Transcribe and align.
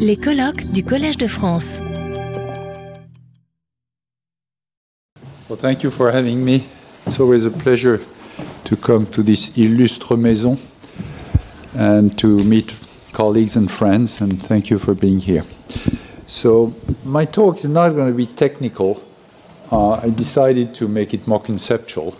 Les 0.00 0.16
colloques 0.16 0.72
du 0.72 0.82
Collège 0.82 1.18
de 1.18 1.28
France. 1.28 1.80
Well, 5.48 5.56
thank 5.56 5.82
you 5.82 5.90
for 5.90 6.10
having 6.10 6.44
me. 6.44 6.64
It's 7.06 7.20
always 7.20 7.44
a 7.44 7.50
pleasure 7.50 8.00
to 8.64 8.76
come 8.76 9.06
to 9.06 9.22
this 9.22 9.56
illustre 9.56 10.16
maison 10.16 10.58
and 11.76 12.16
to 12.18 12.38
meet 12.44 12.74
colleagues 13.12 13.56
and 13.56 13.70
friends, 13.70 14.20
and 14.20 14.32
thank 14.32 14.68
you 14.68 14.78
for 14.78 14.94
being 14.94 15.20
here. 15.20 15.44
So, 16.26 16.74
my 17.04 17.24
talk 17.24 17.56
is 17.58 17.68
not 17.68 17.90
going 17.90 18.10
to 18.10 18.16
be 18.16 18.26
technical. 18.26 19.02
Uh, 19.70 19.92
I 20.02 20.10
decided 20.10 20.74
to 20.74 20.88
make 20.88 21.14
it 21.14 21.26
more 21.28 21.40
conceptual 21.40 22.16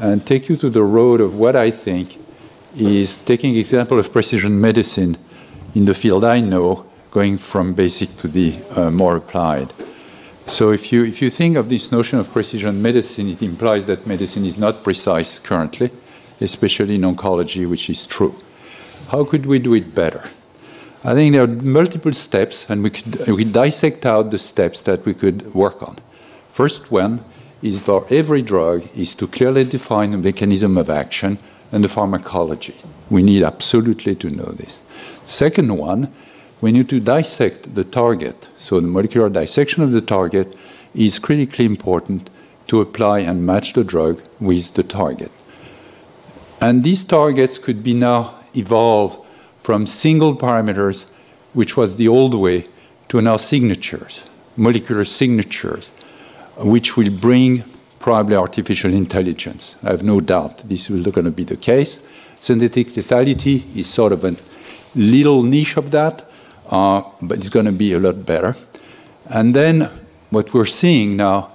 and 0.00 0.26
take 0.26 0.48
you 0.48 0.56
to 0.56 0.68
the 0.68 0.82
road 0.82 1.20
of 1.20 1.38
what 1.38 1.54
I 1.54 1.70
think 1.70 2.18
is 2.76 3.18
taking 3.18 3.56
example 3.56 3.98
of 3.98 4.12
precision 4.12 4.60
medicine 4.60 5.16
in 5.76 5.84
the 5.84 5.94
field 5.94 6.24
I 6.24 6.40
know, 6.40 6.86
going 7.10 7.36
from 7.36 7.74
basic 7.74 8.16
to 8.16 8.28
the 8.28 8.56
uh, 8.74 8.90
more 8.90 9.16
applied. 9.16 9.74
So 10.46 10.70
if 10.72 10.90
you 10.90 11.04
if 11.04 11.20
you 11.20 11.28
think 11.28 11.56
of 11.56 11.68
this 11.68 11.92
notion 11.92 12.18
of 12.18 12.32
precision 12.32 12.80
medicine, 12.80 13.28
it 13.28 13.42
implies 13.42 13.84
that 13.86 14.06
medicine 14.06 14.46
is 14.46 14.56
not 14.56 14.82
precise 14.82 15.38
currently, 15.38 15.90
especially 16.40 16.94
in 16.94 17.02
oncology, 17.02 17.68
which 17.68 17.90
is 17.90 18.06
true. 18.06 18.34
How 19.08 19.24
could 19.24 19.44
we 19.44 19.58
do 19.58 19.74
it 19.74 19.94
better? 19.94 20.22
I 21.04 21.14
think 21.14 21.34
there 21.34 21.44
are 21.44 21.62
multiple 21.80 22.14
steps, 22.14 22.66
and 22.70 22.82
we 22.82 22.90
could 22.90 23.28
we 23.28 23.44
dissect 23.44 24.06
out 24.06 24.30
the 24.30 24.38
steps 24.38 24.80
that 24.82 25.04
we 25.04 25.12
could 25.12 25.54
work 25.54 25.82
on. 25.82 25.96
First 26.52 26.90
one 26.90 27.22
is 27.60 27.80
for 27.80 28.06
every 28.08 28.42
drug 28.42 28.88
is 28.96 29.14
to 29.16 29.26
clearly 29.26 29.64
define 29.64 30.12
the 30.12 30.18
mechanism 30.18 30.78
of 30.78 30.88
action 30.88 31.38
and 31.72 31.84
the 31.84 31.88
pharmacology. 31.88 32.74
We 33.10 33.22
need 33.22 33.42
absolutely 33.42 34.14
to 34.16 34.30
know 34.30 34.52
this. 34.52 34.82
Second 35.24 35.76
one, 35.76 36.12
we 36.60 36.72
need 36.72 36.88
to 36.88 37.00
dissect 37.00 37.74
the 37.74 37.84
target. 37.84 38.48
So 38.56 38.80
the 38.80 38.86
molecular 38.86 39.28
dissection 39.28 39.82
of 39.82 39.92
the 39.92 40.00
target 40.00 40.56
is 40.94 41.18
critically 41.18 41.64
important 41.64 42.30
to 42.68 42.80
apply 42.80 43.20
and 43.20 43.46
match 43.46 43.74
the 43.74 43.84
drug 43.84 44.22
with 44.40 44.74
the 44.74 44.82
target. 44.82 45.30
And 46.60 46.82
these 46.82 47.04
targets 47.04 47.58
could 47.58 47.82
be 47.82 47.94
now 47.94 48.34
evolved 48.54 49.24
from 49.60 49.86
single 49.86 50.36
parameters, 50.36 51.08
which 51.52 51.76
was 51.76 51.96
the 51.96 52.08
old 52.08 52.34
way, 52.34 52.66
to 53.08 53.20
now 53.20 53.36
signatures, 53.36 54.24
molecular 54.56 55.04
signatures, 55.04 55.90
which 56.56 56.96
will 56.96 57.10
bring 57.10 57.62
probably 58.06 58.36
artificial 58.36 58.94
intelligence. 58.94 59.74
I 59.82 59.90
have 59.90 60.04
no 60.04 60.20
doubt 60.20 60.58
this 60.68 60.88
is 60.88 61.04
going 61.08 61.24
to 61.24 61.32
be 61.32 61.42
the 61.42 61.56
case. 61.56 61.98
Synthetic 62.38 62.90
lethality 62.90 63.64
is 63.76 63.88
sort 63.88 64.12
of 64.12 64.24
a 64.24 64.36
little 64.94 65.42
niche 65.42 65.76
of 65.76 65.90
that, 65.90 66.24
uh, 66.70 67.02
but 67.20 67.38
it's 67.38 67.50
going 67.50 67.66
to 67.66 67.72
be 67.72 67.94
a 67.94 67.98
lot 67.98 68.24
better. 68.24 68.54
And 69.28 69.56
then 69.56 69.90
what 70.30 70.54
we're 70.54 70.66
seeing 70.66 71.16
now 71.16 71.50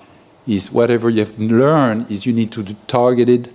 is 0.45 0.73
whatever 0.73 1.09
you 1.09 1.19
have 1.19 1.39
learned 1.39 2.11
is 2.11 2.25
you 2.25 2.33
need 2.33 2.51
to 2.51 2.63
do 2.63 2.75
targeted 2.85 3.49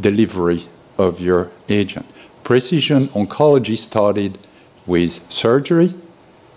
delivery 0.00 0.64
of 0.98 1.20
your 1.20 1.52
agent. 1.68 2.06
Precision 2.42 3.06
oncology 3.14 3.76
started 3.76 4.38
with 4.86 5.12
surgery, 5.30 5.94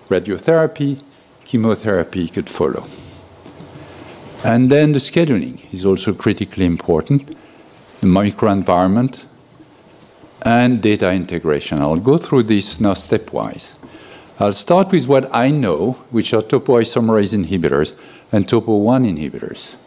radiotherapy, 0.09 1.03
chemotherapy 1.45 2.27
could 2.29 2.49
follow. 2.49 2.87
And 4.43 4.69
then 4.69 4.91
the 4.91 4.99
scheduling 4.99 5.73
is 5.73 5.85
also 5.85 6.13
critically 6.13 6.65
important, 6.65 7.27
the 8.01 8.07
microenvironment, 8.07 9.23
and 10.41 10.81
data 10.81 11.11
integration. 11.13 11.79
I'll 11.79 11.95
go 11.95 12.17
through 12.17 12.43
this 12.43 12.81
now 12.81 12.93
stepwise. 12.93 13.73
I'll 14.39 14.51
start 14.51 14.91
with 14.91 15.07
what 15.07 15.33
I 15.33 15.49
know, 15.49 15.93
which 16.11 16.33
are 16.33 16.41
topo 16.41 16.81
topoisomerase 16.81 17.33
inhibitors 17.33 17.95
and 18.33 18.45
topo1 18.45 19.07
inhibitors. 19.07 19.77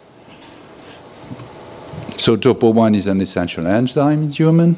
So 2.19 2.37
topo1 2.39 2.97
is 2.97 3.07
an 3.07 3.21
essential 3.21 3.67
enzyme 3.67 4.23
in 4.23 4.31
human. 4.31 4.77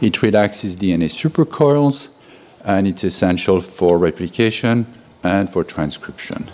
It 0.00 0.22
relaxes 0.22 0.76
DNA 0.76 1.06
supercoils, 1.06 2.10
and 2.64 2.86
it's 2.86 3.02
essential 3.02 3.60
for 3.60 3.98
replication 3.98 4.86
and 5.24 5.50
for 5.50 5.64
transcription. 5.64 6.48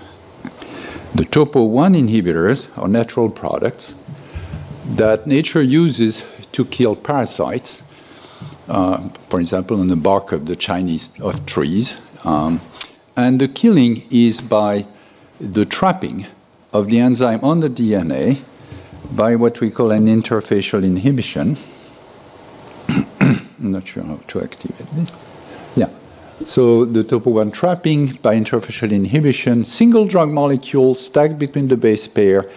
The 1.15 1.25
topo1 1.25 1.97
inhibitors 1.97 2.77
are 2.77 2.89
natural 2.89 3.31
products 3.31 3.95
that 4.97 5.27
nature 5.27 5.63
uses 5.63 6.25
to 6.53 6.65
kill 6.65 6.97
parasites 6.97 7.85
uh, 8.69 9.09
for 9.29 9.41
example, 9.41 9.81
on 9.81 9.89
the 9.89 9.97
bark 9.97 10.33
of 10.33 10.47
the 10.47 10.57
Chinese 10.57 11.11
of 11.21 11.45
trees. 11.47 12.01
Um, 12.25 12.61
and 13.17 13.41
the 13.41 13.49
killing 13.49 14.05
is 14.11 14.41
by 14.41 14.87
the 15.41 15.65
trapping 15.65 16.27
of 16.73 16.87
the 16.87 16.99
enzyme 16.99 17.41
on 17.45 17.61
the 17.61 17.69
DNA 17.69 18.43
by 19.13 19.37
what 19.37 19.61
we 19.61 19.71
call 19.71 19.91
an 19.91 20.07
interfacial 20.07 20.83
inhibition. 20.83 21.57
I'm 23.21 23.71
not 23.71 23.87
sure 23.87 24.03
how 24.03 24.19
to 24.29 24.43
activate 24.43 24.87
this. 24.93 25.24
So 26.43 26.85
the 26.85 27.05
topo1 27.05 27.53
trapping 27.53 28.17
by 28.17 28.35
interfacial 28.35 28.91
inhibition, 28.91 29.65
single 29.65 30.05
drug 30.05 30.31
molecule 30.31 30.95
stacked 30.95 31.39
between 31.39 31.69
the 31.69 31.77
base 31.77 32.09
pair, 32.09 32.51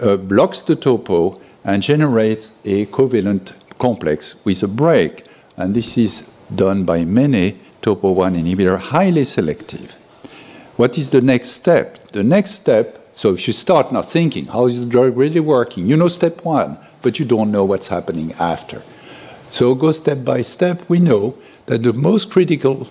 uh, 0.00 0.16
blocks 0.16 0.60
the 0.60 0.76
topo 0.76 1.40
and 1.64 1.82
generates 1.82 2.52
a 2.64 2.86
covalent 2.86 3.52
complex 3.78 4.36
with 4.44 4.62
a 4.62 4.68
break 4.68 5.24
and 5.56 5.74
this 5.74 5.98
is 5.98 6.30
done 6.54 6.84
by 6.84 7.04
many 7.04 7.58
topo1 7.82 8.40
inhibitor, 8.40 8.78
highly 8.78 9.24
selective. 9.24 9.92
What 10.76 10.96
is 10.96 11.10
the 11.10 11.20
next 11.20 11.50
step? 11.50 11.98
The 12.12 12.22
next 12.22 12.52
step, 12.52 13.08
so 13.12 13.32
if 13.32 13.48
you 13.48 13.52
start 13.52 13.92
now 13.92 14.02
thinking, 14.02 14.46
how 14.46 14.66
is 14.66 14.80
the 14.80 14.86
drug 14.86 15.16
really 15.16 15.40
working? 15.40 15.86
You 15.86 15.96
know 15.96 16.08
step 16.08 16.44
one, 16.44 16.78
but 17.02 17.18
you 17.18 17.24
don't 17.24 17.50
know 17.50 17.64
what's 17.64 17.88
happening 17.88 18.34
after. 18.38 18.82
So 19.50 19.74
go 19.74 19.90
step 19.92 20.24
by 20.24 20.42
step. 20.42 20.88
We 20.88 21.00
know 21.00 21.36
that 21.66 21.82
the 21.82 21.92
most 21.92 22.30
critical 22.30 22.88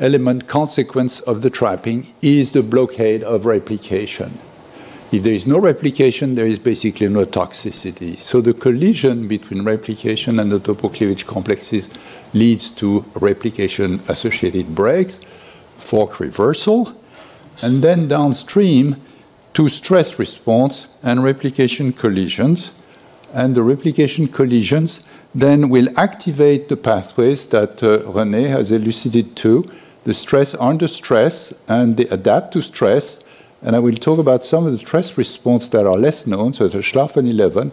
element 0.00 0.48
consequence 0.48 1.20
of 1.20 1.42
the 1.42 1.50
trapping 1.50 2.06
is 2.20 2.52
the 2.52 2.62
blockade 2.62 3.22
of 3.22 3.46
replication. 3.46 4.38
If 5.12 5.22
there 5.22 5.32
is 5.32 5.46
no 5.46 5.58
replication, 5.58 6.34
there 6.34 6.46
is 6.46 6.58
basically 6.58 7.08
no 7.08 7.24
toxicity. 7.24 8.16
So 8.16 8.40
the 8.40 8.54
collision 8.54 9.28
between 9.28 9.62
replication 9.62 10.40
and 10.40 10.50
the 10.50 10.58
topocleavage 10.58 11.26
complexes 11.26 11.88
leads 12.32 12.68
to 12.70 13.04
replication 13.14 14.02
associated 14.08 14.74
breaks, 14.74 15.20
fork 15.78 16.18
reversal, 16.18 16.92
and 17.62 17.82
then 17.82 18.08
downstream 18.08 18.96
to 19.52 19.68
stress 19.68 20.18
response 20.18 20.88
and 21.02 21.22
replication 21.22 21.92
collisions. 21.92 22.72
And 23.32 23.54
the 23.54 23.62
replication 23.62 24.26
collisions 24.26 25.06
then 25.32 25.68
will 25.68 25.88
activate 25.96 26.68
the 26.68 26.76
pathways 26.76 27.46
that 27.50 27.82
uh, 27.82 27.98
René 28.00 28.48
has 28.48 28.72
elucidated 28.72 29.36
to, 29.36 29.64
the 30.04 30.14
stress 30.14 30.54
under 30.54 30.86
stress, 30.86 31.52
and 31.66 31.96
they 31.96 32.06
adapt 32.08 32.52
to 32.52 32.60
stress. 32.60 33.24
And 33.62 33.74
I 33.74 33.78
will 33.78 33.96
talk 33.96 34.18
about 34.18 34.44
some 34.44 34.66
of 34.66 34.72
the 34.72 34.78
stress 34.78 35.16
response 35.16 35.68
that 35.68 35.86
are 35.86 35.96
less 35.96 36.26
known, 36.26 36.52
so 36.52 36.68
the 36.68 36.78
Schlafen 36.78 37.28
11, 37.28 37.72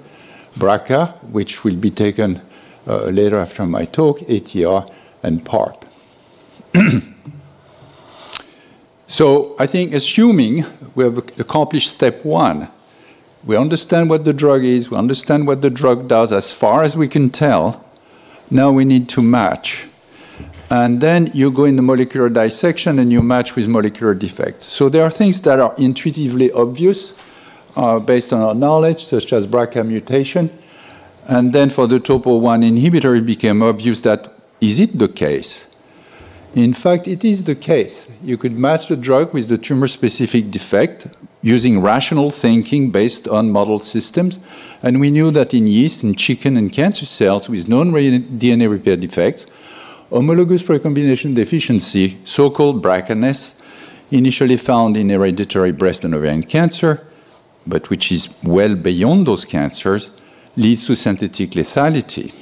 BRCA, 0.54 1.14
which 1.26 1.64
will 1.64 1.76
be 1.76 1.92
taken 1.92 2.42
uh, 2.88 3.06
later 3.06 3.38
after 3.38 3.66
my 3.66 3.86
talk, 3.86 4.20
ATR, 4.22 4.90
and 5.22 5.46
PARP. 5.46 5.86
so 9.08 9.56
I 9.60 9.68
think 9.68 9.94
assuming 9.94 10.66
we 10.96 11.04
have 11.04 11.18
accomplished 11.38 11.92
step 11.92 12.24
one, 12.24 12.70
we 13.44 13.58
understand 13.58 14.10
what 14.10 14.24
the 14.24 14.34
drug 14.34 14.64
is, 14.64 14.90
we 14.90 14.98
understand 14.98 15.48
what 15.48 15.62
the 15.62 15.70
drug 15.70 16.08
does 16.08 16.32
as 16.32 16.54
far 16.54 16.84
as 16.84 16.96
we 16.96 17.08
can 17.08 17.30
tell, 17.30 17.84
now 18.50 18.72
we 18.72 18.86
need 18.86 19.10
to 19.10 19.22
match 19.22 19.88
and 20.72 21.02
then 21.02 21.30
you 21.34 21.52
go 21.52 21.66
in 21.66 21.76
the 21.76 21.82
molecular 21.82 22.30
dissection 22.30 22.98
and 22.98 23.12
you 23.12 23.22
match 23.22 23.58
with 23.58 23.68
molecular 23.68 24.14
defects. 24.14 24.66
So 24.68 24.88
there 24.88 25.04
are 25.04 25.10
things 25.10 25.42
that 25.42 25.60
are 25.60 25.76
intuitively 25.78 26.50
obvious 26.54 27.14
uh, 27.76 28.00
based 28.00 28.32
on 28.32 28.42
our 28.42 28.56
knowledge, 28.56 29.04
such 29.04 29.34
as 29.34 29.48
BRCA 29.48 29.86
mutation. 29.86 30.50
And 31.28 31.52
then 31.52 31.72
for 31.72 31.88
the 31.88 32.00
topo1 32.00 32.64
inhibitor, 32.64 33.18
it 33.18 33.26
became 33.26 33.62
obvious 33.62 34.00
that 34.02 34.34
is 34.62 34.80
it 34.80 34.98
the 34.98 35.10
case? 35.10 35.68
In 36.56 36.74
fact, 36.74 37.06
it 37.06 37.26
is 37.26 37.44
the 37.44 37.56
case. 37.56 38.08
You 38.24 38.38
could 38.38 38.54
match 38.54 38.88
the 38.88 38.96
drug 38.96 39.34
with 39.34 39.50
the 39.50 39.58
tumor 39.58 39.88
specific 39.88 40.52
defect 40.52 41.08
using 41.42 41.82
rational 41.82 42.32
thinking 42.32 42.92
based 42.92 43.28
on 43.28 43.52
model 43.52 43.80
systems. 43.80 44.40
And 44.82 45.02
we 45.02 45.12
knew 45.12 45.32
that 45.32 45.54
in 45.54 45.68
yeast, 45.68 46.02
in 46.02 46.16
chicken, 46.16 46.56
and 46.56 46.72
cancer 46.72 47.06
cells 47.06 47.50
with 47.50 47.68
known 47.68 47.92
DNA 47.92 48.70
repair 48.70 48.96
defects, 48.96 49.48
homologous 50.12 50.68
recombination 50.68 51.34
deficiency, 51.34 52.18
so-called 52.26 52.84
BRCAness, 52.84 53.60
initially 54.12 54.58
found 54.58 54.98
in 54.98 55.10
hereditary 55.10 55.72
breast 55.72 56.04
and 56.04 56.14
ovarian 56.14 56.44
cancer, 56.44 57.08
but 57.66 57.90
which 57.90 58.12
is 58.12 58.38
well 58.44 58.76
beyond 58.76 59.26
those 59.26 59.46
cancers, 59.46 60.12
leads 60.58 60.86
to 60.86 60.96
synthetic 60.96 61.52
lethality. 61.52 62.34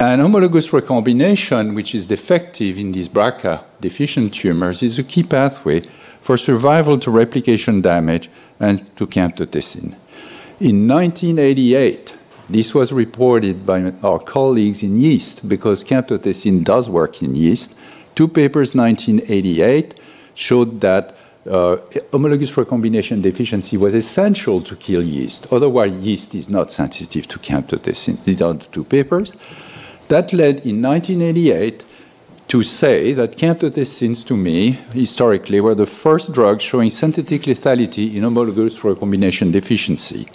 And 0.00 0.20
homologous 0.20 0.72
recombination, 0.72 1.74
which 1.74 1.94
is 1.94 2.08
defective 2.08 2.78
in 2.78 2.90
these 2.90 3.08
BRCA 3.08 3.62
deficient 3.80 4.34
tumors, 4.34 4.82
is 4.82 4.98
a 4.98 5.04
key 5.04 5.22
pathway 5.22 5.82
for 6.20 6.36
survival 6.36 6.98
to 6.98 7.10
replication 7.10 7.80
damage 7.80 8.28
and 8.58 8.84
to 8.96 9.06
camptothecin. 9.06 9.94
In 10.58 10.88
1988, 10.88 12.14
this 12.48 12.74
was 12.74 12.92
reported 12.92 13.64
by 13.64 13.92
our 14.02 14.18
colleagues 14.18 14.82
in 14.82 15.00
yeast 15.00 15.48
because 15.48 15.82
camptothecin 15.82 16.62
does 16.62 16.90
work 16.90 17.22
in 17.22 17.34
yeast. 17.34 17.74
Two 18.14 18.28
papers, 18.28 18.74
1988, 18.74 19.94
showed 20.34 20.80
that 20.80 21.16
uh, 21.48 21.76
homologous 22.10 22.56
recombination 22.56 23.20
deficiency 23.20 23.76
was 23.76 23.94
essential 23.94 24.60
to 24.62 24.76
kill 24.76 25.02
yeast. 25.02 25.46
Otherwise, 25.52 25.92
yeast 25.94 26.34
is 26.34 26.48
not 26.48 26.70
sensitive 26.70 27.26
to 27.28 27.38
camptothecin. 27.38 28.22
These 28.24 28.42
are 28.42 28.54
the 28.54 28.64
two 28.66 28.84
papers. 28.84 29.34
That 30.08 30.32
led 30.32 30.66
in 30.66 30.82
1988 30.82 31.84
to 32.48 32.62
say 32.62 33.12
that 33.14 33.36
camptothecins, 33.36 34.26
to 34.26 34.36
me, 34.36 34.72
historically, 34.92 35.60
were 35.60 35.74
the 35.74 35.86
first 35.86 36.32
drugs 36.32 36.62
showing 36.62 36.90
synthetic 36.90 37.42
lethality 37.42 38.14
in 38.14 38.22
homologous 38.22 38.84
recombination 38.84 39.50
deficiency. 39.50 40.26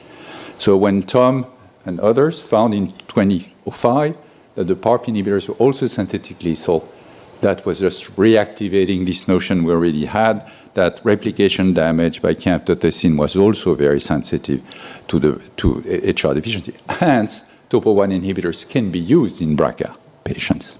So 0.58 0.76
when 0.76 1.04
Tom 1.04 1.46
and 1.90 2.00
others 2.00 2.42
found 2.42 2.74
in 2.74 2.94
2005 3.08 4.16
that 4.56 4.68
the 4.68 4.76
PARP 4.76 5.06
inhibitors 5.06 5.50
were 5.50 5.56
also 5.56 5.88
synthetically 5.88 6.52
lethal, 6.52 6.88
that 7.42 7.66
was 7.66 7.80
just 7.80 8.16
reactivating 8.16 9.06
this 9.06 9.28
notion 9.28 9.64
we 9.64 9.74
already 9.74 10.06
had 10.06 10.50
that 10.76 11.02
replication 11.04 11.74
damage 11.74 12.22
by 12.22 12.34
camptothecin 12.34 13.18
was 13.18 13.36
also 13.36 13.74
very 13.76 14.00
sensitive 14.00 14.62
to 15.08 15.20
the 15.20 15.32
to 15.58 15.80
HR 16.14 16.34
deficiency. 16.34 16.74
Hence, 16.88 17.44
topo-1 17.70 18.10
inhibitors 18.20 18.68
can 18.68 18.92
be 18.92 19.00
used 19.00 19.42
in 19.42 19.58
BRCA 19.58 19.96
patients. 20.24 20.78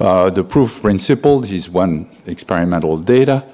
Uh, 0.00 0.30
the 0.30 0.42
proof 0.42 0.80
principle, 0.80 1.44
is 1.44 1.68
one 1.68 2.08
experimental 2.26 2.96
data. 2.96 3.44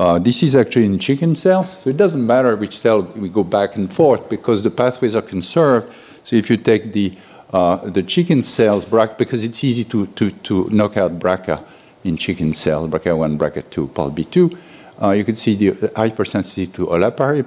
Uh, 0.00 0.18
this 0.18 0.42
is 0.42 0.56
actually 0.56 0.86
in 0.86 0.98
chicken 0.98 1.36
cells, 1.36 1.76
so 1.78 1.90
it 1.90 1.96
doesn't 1.98 2.26
matter 2.26 2.56
which 2.56 2.78
cell 2.78 3.02
we 3.16 3.28
go 3.28 3.44
back 3.44 3.76
and 3.76 3.92
forth 3.92 4.30
because 4.30 4.62
the 4.62 4.70
pathways 4.70 5.14
are 5.14 5.20
conserved. 5.20 5.92
So 6.24 6.36
if 6.36 6.48
you 6.48 6.56
take 6.56 6.94
the 6.94 7.18
uh, 7.52 7.90
chicken 8.06 8.42
cells, 8.42 8.86
because 8.86 9.44
it's 9.44 9.62
easy 9.62 9.84
to, 9.84 10.68
knock 10.70 10.96
out 10.96 11.18
BRCA 11.18 11.62
in 12.04 12.16
chicken 12.16 12.54
cells, 12.54 12.88
BRCA1, 12.88 13.36
BRCA2, 13.36 13.88
PALB2, 13.90 14.58
uh, 15.02 15.10
you 15.10 15.22
can 15.22 15.36
see 15.36 15.54
the 15.54 15.72
hypersensitivity 15.88 16.72
to 16.72 16.86
olaparib, 16.86 17.46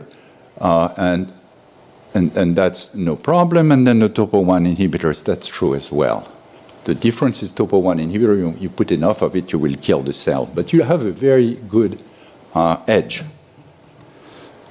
and, 2.14 2.56
that's 2.56 2.94
no 2.94 3.16
problem. 3.16 3.72
And 3.72 3.88
then 3.88 3.98
the 3.98 4.10
topo-1 4.10 4.76
inhibitors, 4.76 5.24
that's 5.24 5.48
true 5.48 5.74
as 5.74 5.92
well. 5.92 6.32
The 6.84 6.94
difference 6.94 7.42
is 7.42 7.50
topo-1 7.50 8.00
inhibitor, 8.00 8.62
you, 8.62 8.70
put 8.70 8.92
enough 8.92 9.24
of 9.24 9.36
it, 9.36 9.52
you 9.52 9.58
will 9.58 9.74
kill 9.74 10.04
the 10.04 10.14
cell. 10.14 10.46
But 10.46 10.72
you 10.72 10.84
have 10.84 11.04
a 11.04 11.12
very 11.12 11.56
good 11.56 11.98
uh, 12.54 12.78
edge. 12.88 13.24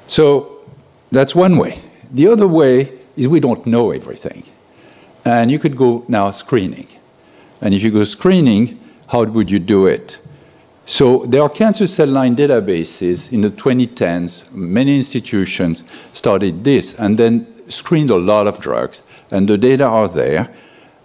So 0.07 0.67
that's 1.11 1.35
one 1.35 1.57
way. 1.57 1.79
The 2.11 2.29
other 2.29 2.49
way 2.49 2.99
is 3.17 3.29
we 3.29 3.41
don't 3.41 3.65
know 3.67 3.91
everything. 3.91 4.45
And 5.25 5.51
you 5.51 5.59
could 5.59 5.77
go 5.77 6.05
now 6.09 6.31
screening. 6.31 6.87
And 7.61 7.75
if 7.75 7.83
you 7.83 7.91
go 7.91 8.05
screening, 8.05 8.81
how 9.09 9.25
would 9.25 9.51
you 9.51 9.59
do 9.59 9.87
it? 9.87 10.19
So 10.85 11.25
there 11.27 11.43
are 11.43 11.49
cancer 11.49 11.87
cell 11.87 12.09
line 12.09 12.35
databases 12.35 13.33
in 13.33 13.43
the 13.43 13.51
2010s. 13.51 14.51
Many 14.53 14.97
institutions 14.97 15.85
started 16.13 16.65
this 16.65 16.99
and 16.99 17.17
then 17.17 17.47
screened 17.69 18.11
a 18.11 18.17
lot 18.17 18.47
of 18.47 18.59
drugs, 18.59 19.03
and 19.31 19.49
the 19.49 19.57
data 19.57 19.85
are 19.85 20.09
there. 20.09 20.53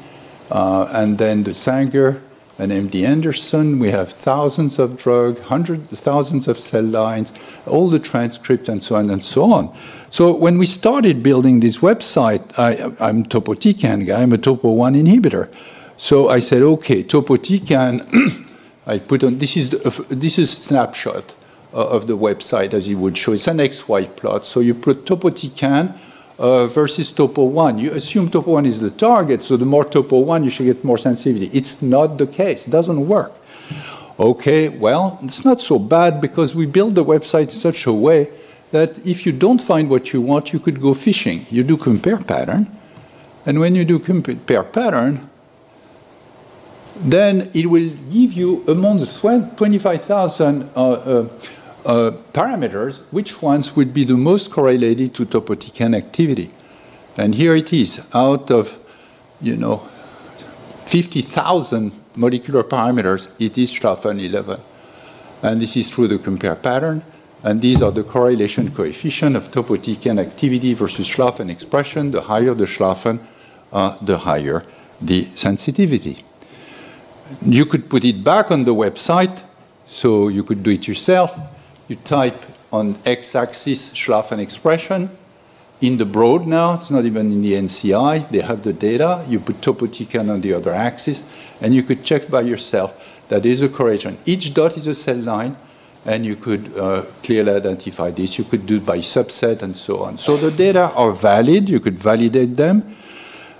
Uh, 0.51 0.89
and 0.91 1.17
then 1.17 1.43
the 1.43 1.53
Sanger 1.53 2.21
and 2.59 2.71
MD 2.71 3.05
Anderson, 3.07 3.79
we 3.79 3.89
have 3.89 4.11
thousands 4.11 4.77
of 4.77 4.97
drugs, 4.97 5.39
hundreds, 5.41 5.99
thousands 5.99 6.47
of 6.47 6.59
cell 6.59 6.83
lines, 6.83 7.31
all 7.65 7.89
the 7.89 7.99
transcripts, 7.99 8.67
and 8.67 8.83
so 8.83 8.95
on 8.95 9.09
and 9.09 9.23
so 9.23 9.51
on. 9.51 9.75
So 10.09 10.35
when 10.35 10.57
we 10.57 10.65
started 10.65 11.23
building 11.23 11.61
this 11.61 11.77
website, 11.77 12.43
I, 12.59 12.73
am 13.09 13.23
topotecan 13.23 14.05
guy, 14.05 14.21
I'm 14.21 14.33
a 14.33 14.37
topo 14.37 14.71
one 14.71 14.93
inhibitor. 14.93 15.49
So 15.95 16.27
I 16.27 16.39
said, 16.39 16.61
okay, 16.61 17.01
topotecan. 17.01 18.47
I 18.85 18.99
put 18.99 19.23
on 19.23 19.37
this 19.37 19.55
is 19.55 19.69
the, 19.69 19.87
uh, 19.87 20.03
this 20.09 20.37
is 20.37 20.51
snapshot 20.51 21.33
uh, 21.73 21.87
of 21.87 22.07
the 22.07 22.17
website 22.17 22.73
as 22.73 22.87
it 22.89 22.95
would 22.95 23.15
show. 23.15 23.31
It's 23.31 23.47
an 23.47 23.59
XY 23.59 24.17
plot. 24.17 24.43
So 24.43 24.59
you 24.59 24.73
put 24.73 25.05
topotecan 25.05 25.97
uh, 26.41 26.65
versus 26.65 27.11
topo 27.11 27.43
1. 27.43 27.77
You 27.77 27.91
assume 27.91 28.29
topo 28.29 28.53
1 28.53 28.65
is 28.65 28.79
the 28.79 28.89
target, 28.89 29.43
so 29.43 29.57
the 29.57 29.65
more 29.65 29.85
topo 29.85 30.19
1, 30.19 30.43
you 30.43 30.49
should 30.49 30.65
get 30.65 30.83
more 30.83 30.97
sensitivity. 30.97 31.55
It's 31.55 31.81
not 31.83 32.17
the 32.17 32.25
case. 32.25 32.67
It 32.67 32.71
doesn't 32.71 33.07
work. 33.07 33.33
Okay, 34.19 34.69
well, 34.69 35.19
it's 35.21 35.45
not 35.45 35.61
so 35.61 35.77
bad 35.77 36.19
because 36.19 36.55
we 36.55 36.65
build 36.65 36.95
the 36.95 37.05
website 37.05 37.43
in 37.43 37.49
such 37.51 37.85
a 37.85 37.93
way 37.93 38.29
that 38.71 39.05
if 39.05 39.25
you 39.25 39.31
don't 39.31 39.61
find 39.61 39.89
what 39.89 40.13
you 40.13 40.21
want, 40.21 40.51
you 40.51 40.59
could 40.59 40.81
go 40.81 40.93
fishing. 40.95 41.45
You 41.51 41.63
do 41.63 41.77
compare 41.77 42.17
pattern, 42.17 42.67
and 43.45 43.59
when 43.59 43.75
you 43.75 43.85
do 43.85 43.99
compare 43.99 44.63
pattern, 44.63 45.29
then 46.95 47.49
it 47.53 47.67
will 47.67 47.91
give 48.11 48.33
you 48.33 48.63
among 48.67 48.99
the 48.99 49.51
25,000 49.57 50.69
uh, 50.75 50.91
uh, 50.91 51.29
uh, 51.85 52.11
parameters, 52.33 53.01
which 53.11 53.41
ones 53.41 53.75
would 53.75 53.93
be 53.93 54.03
the 54.03 54.17
most 54.17 54.51
correlated 54.51 55.13
to 55.15 55.25
topotecan 55.25 55.95
activity. 55.95 56.51
And 57.17 57.35
here 57.35 57.55
it 57.55 57.73
is, 57.73 58.05
out 58.13 58.51
of, 58.51 58.79
you 59.41 59.57
know, 59.57 59.77
50,000 60.85 61.91
molecular 62.15 62.63
parameters, 62.63 63.29
it 63.39 63.57
is 63.57 63.73
Schlafen 63.73 64.21
11. 64.21 64.59
And 65.43 65.61
this 65.61 65.75
is 65.77 65.93
through 65.93 66.07
the 66.09 66.17
compare 66.19 66.55
pattern. 66.55 67.03
And 67.43 67.61
these 67.61 67.81
are 67.81 67.91
the 67.91 68.03
correlation 68.03 68.69
coefficient 68.71 69.35
of 69.35 69.49
topotecan 69.49 70.19
activity 70.19 70.73
versus 70.75 71.07
Schlafen 71.07 71.49
expression. 71.49 72.11
The 72.11 72.21
higher 72.21 72.53
the 72.53 72.65
Schlafen, 72.65 73.19
uh, 73.73 73.97
the 74.01 74.19
higher 74.19 74.63
the 75.01 75.23
sensitivity. 75.33 76.23
You 77.43 77.65
could 77.65 77.89
put 77.89 78.05
it 78.05 78.23
back 78.23 78.51
on 78.51 78.65
the 78.65 78.75
website, 78.75 79.43
so 79.87 80.27
you 80.27 80.43
could 80.43 80.61
do 80.61 80.69
it 80.69 80.87
yourself 80.87 81.35
you 81.91 81.97
type 81.97 82.43
on 82.71 82.97
x-axis 83.05 83.93
Schlafen 83.93 84.39
expression, 84.39 85.11
in 85.81 85.97
the 85.97 86.05
broad 86.05 86.45
now, 86.47 86.75
it's 86.75 86.91
not 86.91 87.05
even 87.05 87.31
in 87.31 87.41
the 87.41 87.53
NCI, 87.53 88.29
they 88.29 88.41
have 88.41 88.63
the 88.63 88.71
data. 88.71 89.25
You 89.27 89.39
put 89.39 89.61
topotecan 89.61 90.29
on 90.31 90.41
the 90.41 90.53
other 90.53 90.71
axis, 90.71 91.27
and 91.59 91.73
you 91.73 91.81
could 91.81 92.03
check 92.03 92.29
by 92.29 92.41
yourself 92.41 92.93
that 93.29 93.45
is 93.45 93.63
a 93.63 93.69
correlation. 93.69 94.17
Each 94.25 94.53
dot 94.53 94.77
is 94.77 94.85
a 94.85 94.93
cell 94.93 95.17
line, 95.17 95.57
and 96.05 96.23
you 96.23 96.35
could 96.35 96.77
uh, 96.77 97.01
clearly 97.23 97.51
identify 97.51 98.11
this. 98.11 98.37
You 98.37 98.43
could 98.43 98.67
do 98.67 98.77
it 98.77 98.85
by 98.85 98.99
subset 98.99 99.63
and 99.63 99.75
so 99.75 100.03
on. 100.03 100.19
So 100.19 100.37
the 100.37 100.51
data 100.51 100.91
are 100.95 101.11
valid, 101.11 101.67
you 101.67 101.79
could 101.79 101.97
validate 101.97 102.55
them. 102.55 102.95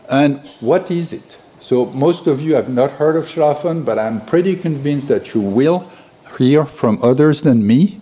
And 0.08 0.46
what 0.60 0.92
is 0.92 1.14
it? 1.14 1.40
So 1.60 1.86
most 1.88 2.28
of 2.28 2.40
you 2.42 2.54
have 2.54 2.70
not 2.70 2.92
heard 2.92 3.16
of 3.16 3.26
Schlafen, 3.26 3.84
but 3.84 3.98
I'm 3.98 4.24
pretty 4.26 4.56
convinced 4.56 5.08
that 5.08 5.34
you 5.34 5.42
will 5.42 5.90
hear 6.38 6.66
from 6.66 7.00
others 7.02 7.42
than 7.42 7.66
me, 7.66 8.02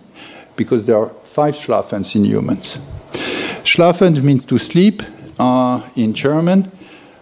because 0.60 0.84
there 0.84 0.98
are 0.98 1.08
five 1.24 1.54
Schlafens 1.54 2.14
in 2.14 2.26
humans. 2.26 2.76
Schlafen 3.64 4.22
means 4.22 4.44
to 4.44 4.58
sleep 4.58 5.02
uh, 5.38 5.80
in 5.96 6.12
German. 6.12 6.70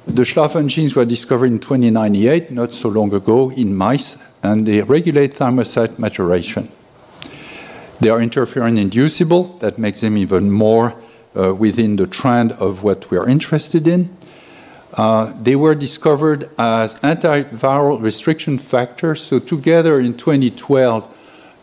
The 0.09 0.25
Schlafen 0.25 0.67
genes 0.67 0.97
were 0.97 1.05
discovered 1.05 1.47
in 1.47 1.61
2098, 1.61 2.51
not 2.51 2.75
so 2.75 2.89
long 2.89 3.15
ago, 3.15 3.53
in 3.53 3.77
mice, 3.77 4.19
and 4.43 4.67
they 4.67 4.83
regulate 4.83 5.31
thymocyte 5.35 6.01
maturation. 6.01 6.69
They 8.01 8.09
are 8.09 8.19
interferon 8.19 8.77
inducible, 8.77 9.45
that 9.61 9.79
makes 9.79 10.01
them 10.01 10.17
even 10.17 10.51
more 10.51 11.01
uh, 11.37 11.55
within 11.55 11.95
the 11.95 12.09
trend 12.09 12.51
of 12.53 12.83
what 12.83 13.09
we 13.09 13.19
are 13.19 13.29
interested 13.29 13.87
in. 13.87 14.11
Uh, 14.95 15.33
they 15.41 15.55
were 15.55 15.77
discovered 15.77 16.51
as 16.59 16.97
antiviral 17.03 18.03
restriction 18.03 18.59
factors. 18.59 19.23
So, 19.23 19.39
together 19.39 20.01
in 20.01 20.17
2012, 20.17 21.15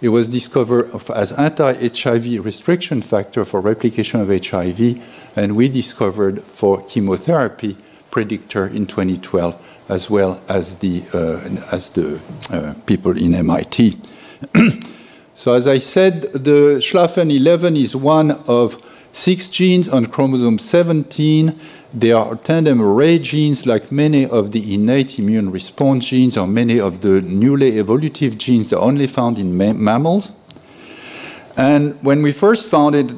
it 0.05 0.09
was 0.09 0.29
discovered 0.29 0.87
as 1.15 1.33
anti-HIV 1.33 2.45
restriction 2.45 3.01
factor 3.01 3.43
for 3.43 3.59
replication 3.59 4.21
of 4.21 4.29
HIV, 4.29 5.01
and 5.35 5.55
we 5.55 5.67
discovered 5.67 6.43
for 6.43 6.83
chemotherapy 6.83 7.75
predictor 8.11 8.67
in 8.67 8.85
2012, 8.85 9.59
as 9.89 10.07
well 10.07 10.39
as 10.47 10.75
the 10.75 11.01
uh, 11.11 11.75
as 11.75 11.89
the 11.89 12.21
uh, 12.53 12.75
people 12.85 13.17
in 13.17 13.33
MIT. 13.33 13.97
so, 15.33 15.55
as 15.55 15.65
I 15.65 15.79
said, 15.79 16.21
the 16.33 16.77
Schlafen 16.87 17.35
11 17.35 17.75
is 17.75 17.95
one 17.95 18.29
of 18.47 18.77
six 19.15 19.49
genes 19.49 19.87
on 19.87 20.05
chromosome 20.05 20.57
17 20.57 21.57
they 21.93 22.11
are 22.11 22.35
tandem 22.35 22.81
array 22.81 23.17
genes 23.17 23.65
like 23.65 23.89
many 23.89 24.25
of 24.25 24.51
the 24.51 24.73
innate 24.73 25.17
immune 25.17 25.49
response 25.49 26.09
genes 26.09 26.35
or 26.35 26.45
many 26.45 26.77
of 26.77 26.99
the 26.99 27.21
newly 27.21 27.71
evolutive 27.71 28.37
genes 28.37 28.69
that 28.69 28.77
are 28.77 28.83
only 28.83 29.07
found 29.07 29.39
in 29.39 29.55
ma 29.55 29.71
mammals. 29.71 30.33
And 31.55 31.97
when 32.03 32.21
we 32.21 32.33
first 32.33 32.67
found 32.67 32.95
it, 32.95 33.13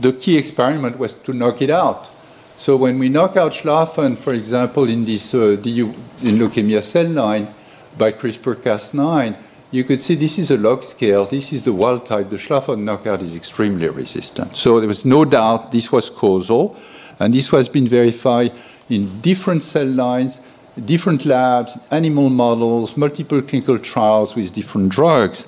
the 0.00 0.14
key 0.14 0.38
experiment 0.38 0.98
was 0.98 1.12
to 1.24 1.34
knock 1.34 1.60
it 1.60 1.68
out. 1.68 2.08
So 2.56 2.78
when 2.78 2.98
we 2.98 3.10
knock 3.10 3.36
out 3.36 3.52
Schlafen, 3.52 4.16
for 4.16 4.32
example, 4.32 4.88
in 4.88 5.04
this 5.04 5.34
uh, 5.34 5.58
in 5.58 6.38
leukemia 6.38 6.82
cell 6.82 7.08
line 7.08 7.54
by 7.98 8.12
CRISPR-Cas9, 8.12 9.36
you 9.72 9.84
could 9.84 10.00
see 10.00 10.14
this 10.14 10.38
is 10.38 10.50
a 10.50 10.58
log 10.58 10.84
scale. 10.84 11.24
This 11.24 11.50
is 11.50 11.64
the 11.64 11.72
wild 11.72 12.04
type. 12.04 12.28
The 12.28 12.36
Schlafen 12.36 12.80
knockout 12.84 13.22
is 13.22 13.34
extremely 13.34 13.88
resistant. 13.88 14.54
So 14.54 14.78
there 14.78 14.88
was 14.88 15.06
no 15.06 15.24
doubt 15.24 15.72
this 15.72 15.90
was 15.90 16.10
causal. 16.10 16.76
And 17.18 17.32
this 17.32 17.48
has 17.50 17.70
been 17.70 17.88
verified 17.88 18.52
in 18.90 19.20
different 19.22 19.62
cell 19.62 19.86
lines, 19.86 20.40
different 20.84 21.24
labs, 21.24 21.78
animal 21.90 22.28
models, 22.28 22.98
multiple 22.98 23.40
clinical 23.40 23.78
trials 23.78 24.36
with 24.36 24.52
different 24.52 24.90
drugs. 24.90 25.46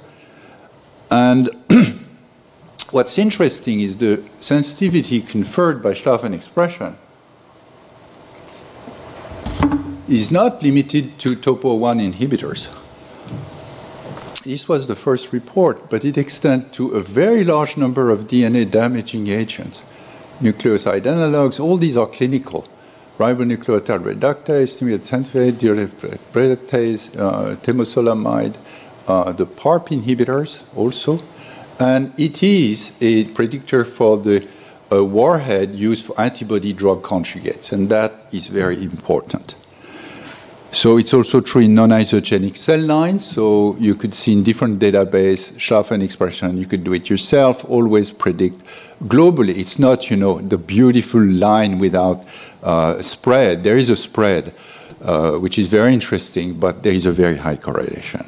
And 1.10 1.50
what's 2.92 3.18
interesting 3.18 3.80
is 3.80 3.98
the 3.98 4.24
sensitivity 4.40 5.20
conferred 5.20 5.82
by 5.82 5.90
Schlafen 5.90 6.32
expression 6.32 6.96
is 10.08 10.30
not 10.30 10.62
limited 10.62 11.18
to 11.18 11.30
topo1 11.30 12.12
inhibitors. 12.12 12.70
This 14.44 14.68
was 14.68 14.86
the 14.86 14.94
first 14.94 15.32
report, 15.32 15.88
but 15.88 16.04
it 16.04 16.18
extends 16.18 16.76
to 16.76 16.90
a 16.90 17.00
very 17.00 17.44
large 17.44 17.76
number 17.76 18.10
of 18.10 18.24
DNA 18.28 18.70
damaging 18.70 19.28
agents 19.28 19.82
nucleoside 20.40 21.02
analogs, 21.02 21.60
all 21.60 21.76
these 21.76 21.96
are 21.96 22.06
clinical. 22.06 22.66
Ribonucleotide 23.18 24.02
reductase, 24.02 24.76
thiomethamphetamine, 24.78 25.88
reductase, 26.32 27.16
uh, 27.16 27.56
temozolomide, 27.56 28.56
uh, 29.06 29.32
the 29.32 29.46
PARP 29.46 29.88
inhibitors 29.88 30.62
also. 30.76 31.22
And 31.78 32.12
it 32.18 32.42
is 32.42 32.92
a 33.00 33.24
predictor 33.26 33.84
for 33.84 34.18
the 34.18 34.46
uh, 34.92 35.04
warhead 35.04 35.74
used 35.74 36.06
for 36.06 36.20
antibody 36.20 36.72
drug 36.72 37.02
conjugates, 37.02 37.72
and 37.72 37.88
that 37.88 38.26
is 38.32 38.46
very 38.46 38.82
important. 38.82 39.54
So 40.74 40.98
it's 40.98 41.14
also 41.14 41.40
true 41.40 41.62
in 41.62 41.76
non-isogenic 41.76 42.56
cell 42.56 42.80
lines. 42.80 43.24
So 43.24 43.76
you 43.78 43.94
could 43.94 44.12
see 44.12 44.32
in 44.32 44.42
different 44.42 44.80
database 44.80 45.52
Schlafen 45.56 46.02
expression. 46.02 46.58
You 46.58 46.66
could 46.66 46.82
do 46.82 46.92
it 46.92 47.08
yourself. 47.08 47.64
Always 47.70 48.10
predict 48.10 48.60
globally. 49.04 49.56
It's 49.56 49.78
not, 49.78 50.10
you 50.10 50.16
know, 50.16 50.40
the 50.40 50.58
beautiful 50.58 51.22
line 51.22 51.78
without 51.78 52.26
uh, 52.64 53.00
spread. 53.02 53.62
There 53.62 53.76
is 53.76 53.88
a 53.88 53.96
spread, 53.96 54.52
uh, 55.00 55.36
which 55.36 55.60
is 55.60 55.68
very 55.68 55.94
interesting, 55.94 56.54
but 56.54 56.82
there 56.82 56.92
is 56.92 57.06
a 57.06 57.12
very 57.12 57.36
high 57.36 57.56
correlation. 57.56 58.26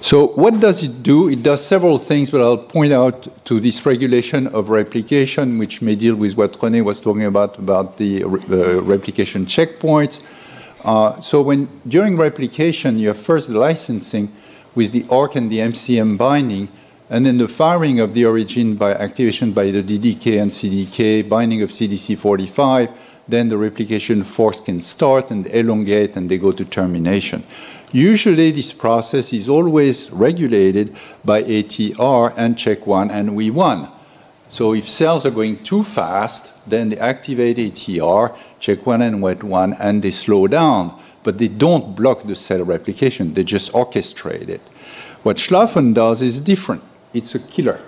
So 0.00 0.28
what 0.28 0.58
does 0.58 0.82
it 0.82 1.02
do? 1.02 1.28
It 1.28 1.42
does 1.42 1.64
several 1.64 1.98
things, 1.98 2.30
but 2.30 2.40
I'll 2.40 2.58
point 2.58 2.94
out 2.94 3.28
to 3.44 3.60
this 3.60 3.84
regulation 3.84 4.46
of 4.48 4.70
replication, 4.70 5.58
which 5.58 5.82
may 5.82 5.96
deal 5.96 6.16
with 6.16 6.36
what 6.36 6.54
René 6.54 6.82
was 6.82 7.00
talking 7.00 7.26
about, 7.26 7.58
about 7.58 7.98
the 7.98 8.24
uh, 8.24 8.80
replication 8.80 9.44
checkpoints. 9.44 10.22
Uh, 10.84 11.20
so 11.20 11.42
when 11.42 11.68
during 11.86 12.16
replication, 12.16 12.98
you 12.98 13.08
have 13.08 13.18
first 13.18 13.48
the 13.48 13.58
licensing 13.58 14.32
with 14.74 14.92
the 14.92 15.04
ORC 15.08 15.36
and 15.36 15.50
the 15.50 15.58
MCM 15.58 16.18
binding, 16.18 16.68
and 17.10 17.26
then 17.26 17.38
the 17.38 17.48
firing 17.48 18.00
of 18.00 18.14
the 18.14 18.24
origin 18.24 18.74
by 18.74 18.92
activation 18.94 19.52
by 19.52 19.70
the 19.70 19.82
DDK 19.82 20.40
and 20.40 20.50
CDK, 20.50 21.28
binding 21.28 21.62
of 21.62 21.70
CDC45, 21.70 22.90
then 23.28 23.48
the 23.48 23.56
replication 23.56 24.24
force 24.24 24.60
can 24.60 24.80
start 24.80 25.30
and 25.30 25.46
elongate 25.48 26.16
and 26.16 26.28
they 26.28 26.38
go 26.38 26.52
to 26.52 26.64
termination. 26.64 27.44
Usually 27.92 28.50
this 28.50 28.72
process 28.72 29.32
is 29.32 29.48
always 29.48 30.10
regulated 30.10 30.96
by 31.24 31.42
ATR 31.42 32.32
and 32.36 32.56
CHEK1 32.56 33.10
and 33.10 33.30
WEE1. 33.30 33.90
So 34.52 34.74
if 34.74 34.86
cells 34.86 35.24
are 35.24 35.30
going 35.30 35.64
too 35.64 35.82
fast, 35.82 36.52
then 36.68 36.90
they 36.90 36.98
activate 36.98 37.56
ATR, 37.56 38.36
CHEK1 38.60 39.00
and 39.00 39.22
WEE1, 39.22 39.78
and 39.80 40.02
they 40.02 40.10
slow 40.10 40.46
down. 40.46 41.00
But 41.22 41.38
they 41.38 41.48
don't 41.48 41.96
block 41.96 42.24
the 42.24 42.34
cell 42.34 42.62
replication, 42.62 43.32
they 43.32 43.44
just 43.44 43.72
orchestrate 43.72 44.50
it. 44.50 44.60
What 45.22 45.38
Schlafen 45.38 45.94
does 45.94 46.20
is 46.20 46.42
different. 46.42 46.82
It's 47.14 47.34
a 47.34 47.38
killer. 47.38 47.80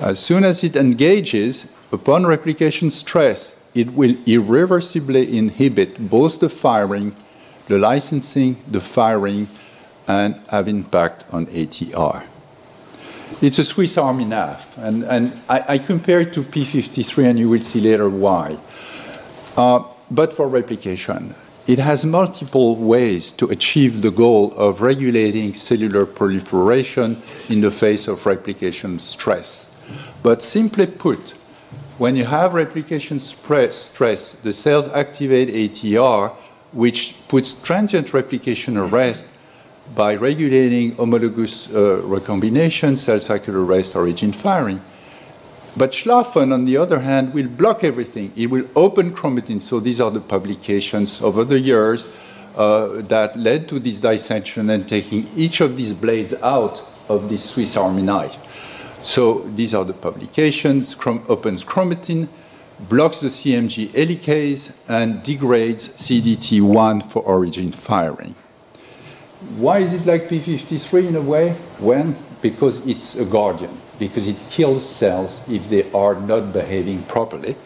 As 0.00 0.20
soon 0.20 0.44
as 0.44 0.62
it 0.62 0.76
engages, 0.76 1.74
upon 1.90 2.26
replication 2.26 2.88
stress, 2.90 3.58
it 3.74 3.92
will 3.92 4.14
irreversibly 4.26 5.36
inhibit 5.36 6.08
both 6.08 6.38
the 6.38 6.48
firing, 6.48 7.12
the 7.66 7.76
licensing, 7.76 8.62
the 8.68 8.80
firing, 8.80 9.48
and 10.06 10.36
have 10.52 10.68
impact 10.68 11.24
on 11.32 11.46
ATR. 11.46 12.22
It's 13.40 13.58
a 13.58 13.64
Swiss 13.64 13.98
Army 13.98 14.24
knife, 14.24 14.76
and, 14.78 15.04
and 15.04 15.40
I, 15.48 15.64
I, 15.68 15.78
compare 15.78 16.20
it 16.20 16.32
to 16.34 16.42
P53, 16.42 17.30
and 17.30 17.38
you 17.38 17.48
will 17.48 17.60
see 17.60 17.80
later 17.80 18.08
why. 18.08 18.58
Uh, 19.56 19.84
but 20.10 20.32
for 20.32 20.48
replication, 20.48 21.34
it 21.66 21.78
has 21.78 22.04
multiple 22.04 22.76
ways 22.76 23.32
to 23.32 23.46
achieve 23.46 24.02
the 24.02 24.10
goal 24.10 24.52
of 24.52 24.82
regulating 24.82 25.54
cellular 25.54 26.04
proliferation 26.04 27.22
in 27.48 27.60
the 27.60 27.70
face 27.70 28.06
of 28.06 28.26
replication 28.26 28.98
stress. 28.98 29.70
But 30.22 30.42
simply 30.42 30.86
put, 30.86 31.30
when 31.96 32.16
you 32.16 32.26
have 32.26 32.54
replication 32.54 33.18
stress, 33.18 34.32
the 34.32 34.52
cells 34.52 34.88
activate 34.88 35.48
ATR, 35.48 36.32
which 36.72 37.16
puts 37.28 37.54
transient 37.62 38.12
replication 38.12 38.76
arrest 38.76 39.26
by 39.94 40.14
regulating 40.14 40.92
homologous 40.92 41.72
uh, 41.72 42.00
recombination, 42.04 42.96
cell 42.96 43.20
cycle 43.20 43.56
arrest, 43.56 43.94
origin 43.94 44.32
firing. 44.32 44.80
But 45.76 45.90
Schlafen, 45.90 46.52
on 46.52 46.64
the 46.64 46.76
other 46.76 47.00
hand, 47.00 47.34
will 47.34 47.48
block 47.48 47.82
everything. 47.82 48.32
It 48.36 48.46
will 48.46 48.66
open 48.76 49.12
chromatin. 49.12 49.60
So 49.60 49.80
these 49.80 50.00
are 50.00 50.10
the 50.10 50.20
publications 50.20 51.20
over 51.20 51.44
the 51.44 51.58
years 51.58 52.06
uh, 52.56 53.02
that 53.02 53.36
led 53.36 53.68
to 53.68 53.78
this 53.80 53.98
dissection 53.98 54.70
and 54.70 54.88
taking 54.88 55.26
each 55.36 55.60
of 55.60 55.76
these 55.76 55.92
blades 55.92 56.34
out 56.42 56.80
of 57.08 57.28
this 57.28 57.50
Swiss 57.50 57.76
Army 57.76 58.02
knife. 58.02 58.38
So 59.02 59.40
these 59.54 59.74
are 59.74 59.84
the 59.84 59.92
publications, 59.92 60.94
Chrom 60.94 61.28
opens 61.28 61.62
chromatin, 61.64 62.28
blocks 62.88 63.20
the 63.20 63.28
CMG 63.28 63.88
helicase, 63.88 64.74
and 64.88 65.22
degrades 65.22 65.88
CDT1 65.90 67.10
for 67.10 67.22
origin 67.22 67.70
firing. 67.70 68.34
Why 69.56 69.78
is 69.78 69.94
it 69.94 70.06
like 70.06 70.28
P53 70.28 71.08
in 71.08 71.16
a 71.16 71.22
way? 71.22 71.52
When? 71.78 72.16
Because 72.42 72.86
it's 72.86 73.16
a 73.16 73.24
guardian. 73.24 73.80
because 73.98 74.26
it 74.26 74.36
kills 74.50 74.88
cells 74.88 75.42
if 75.48 75.68
they 75.70 75.90
are 75.92 76.14
not 76.14 76.52
behaving 76.52 77.02
properly. 77.04 77.56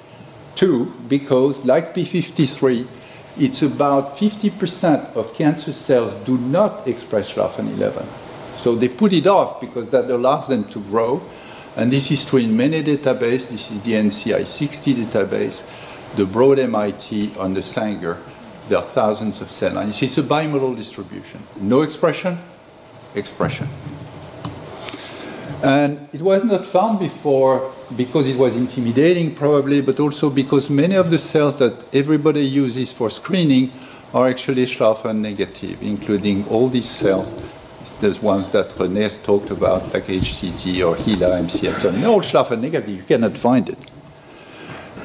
Two, 0.54 0.92
because 1.08 1.64
like 1.64 1.94
P53, 1.94 2.86
it's 3.38 3.62
about 3.62 4.14
50% 4.16 5.16
of 5.16 5.34
cancer 5.34 5.72
cells 5.72 6.12
do 6.26 6.36
not 6.38 6.86
express 6.86 7.32
SLFN 7.32 7.72
11. 7.74 8.06
So 8.56 8.74
they 8.74 8.88
put 8.88 9.12
it 9.12 9.26
off 9.26 9.60
because 9.60 9.88
that 9.90 10.10
allows 10.10 10.48
them 10.48 10.64
to 10.64 10.80
grow. 10.80 11.22
And 11.76 11.92
this 11.92 12.10
is 12.10 12.24
true 12.24 12.40
in 12.40 12.56
many 12.56 12.82
databases. 12.82 13.50
This 13.50 13.70
is 13.70 13.82
the 13.82 13.92
NCI 13.92 14.44
60 14.44 14.94
database, 14.94 15.64
the 16.16 16.26
Broad 16.26 16.58
MIT 16.58 17.34
and 17.38 17.56
the 17.56 17.62
Sanger. 17.62 18.18
There 18.68 18.78
are 18.78 18.84
thousands 18.84 19.40
of 19.40 19.50
cell 19.50 19.74
lines. 19.74 20.02
It's 20.02 20.18
a 20.18 20.22
bimodal 20.22 20.76
distribution. 20.76 21.42
No 21.60 21.82
expression, 21.82 22.38
expression. 23.14 23.68
And 25.62 26.08
it 26.12 26.22
was 26.22 26.44
not 26.44 26.66
found 26.66 27.00
before 27.00 27.72
because 27.96 28.28
it 28.28 28.36
was 28.38 28.54
intimidating, 28.54 29.34
probably, 29.34 29.80
but 29.80 29.98
also 29.98 30.30
because 30.30 30.70
many 30.70 30.94
of 30.94 31.10
the 31.10 31.18
cells 31.18 31.58
that 31.58 31.82
everybody 31.94 32.44
uses 32.44 32.92
for 32.92 33.10
screening 33.10 33.72
are 34.14 34.28
actually 34.28 34.64
SLFN 34.64 35.16
negative, 35.16 35.82
including 35.82 36.46
all 36.48 36.68
these 36.68 36.88
cells, 36.88 37.32
the 38.00 38.16
ones 38.22 38.50
that 38.50 38.68
René 38.70 39.02
has 39.02 39.22
talked 39.22 39.50
about, 39.50 39.92
like 39.92 40.04
HCT 40.04 40.86
or 40.86 40.94
HeLa, 40.94 41.40
MCF. 41.42 41.74
So, 41.76 41.88
all 42.08 42.20
SLFN 42.20 42.60
negative, 42.60 42.88
you 42.88 43.02
cannot 43.02 43.36
find 43.36 43.68
it. 43.68 43.78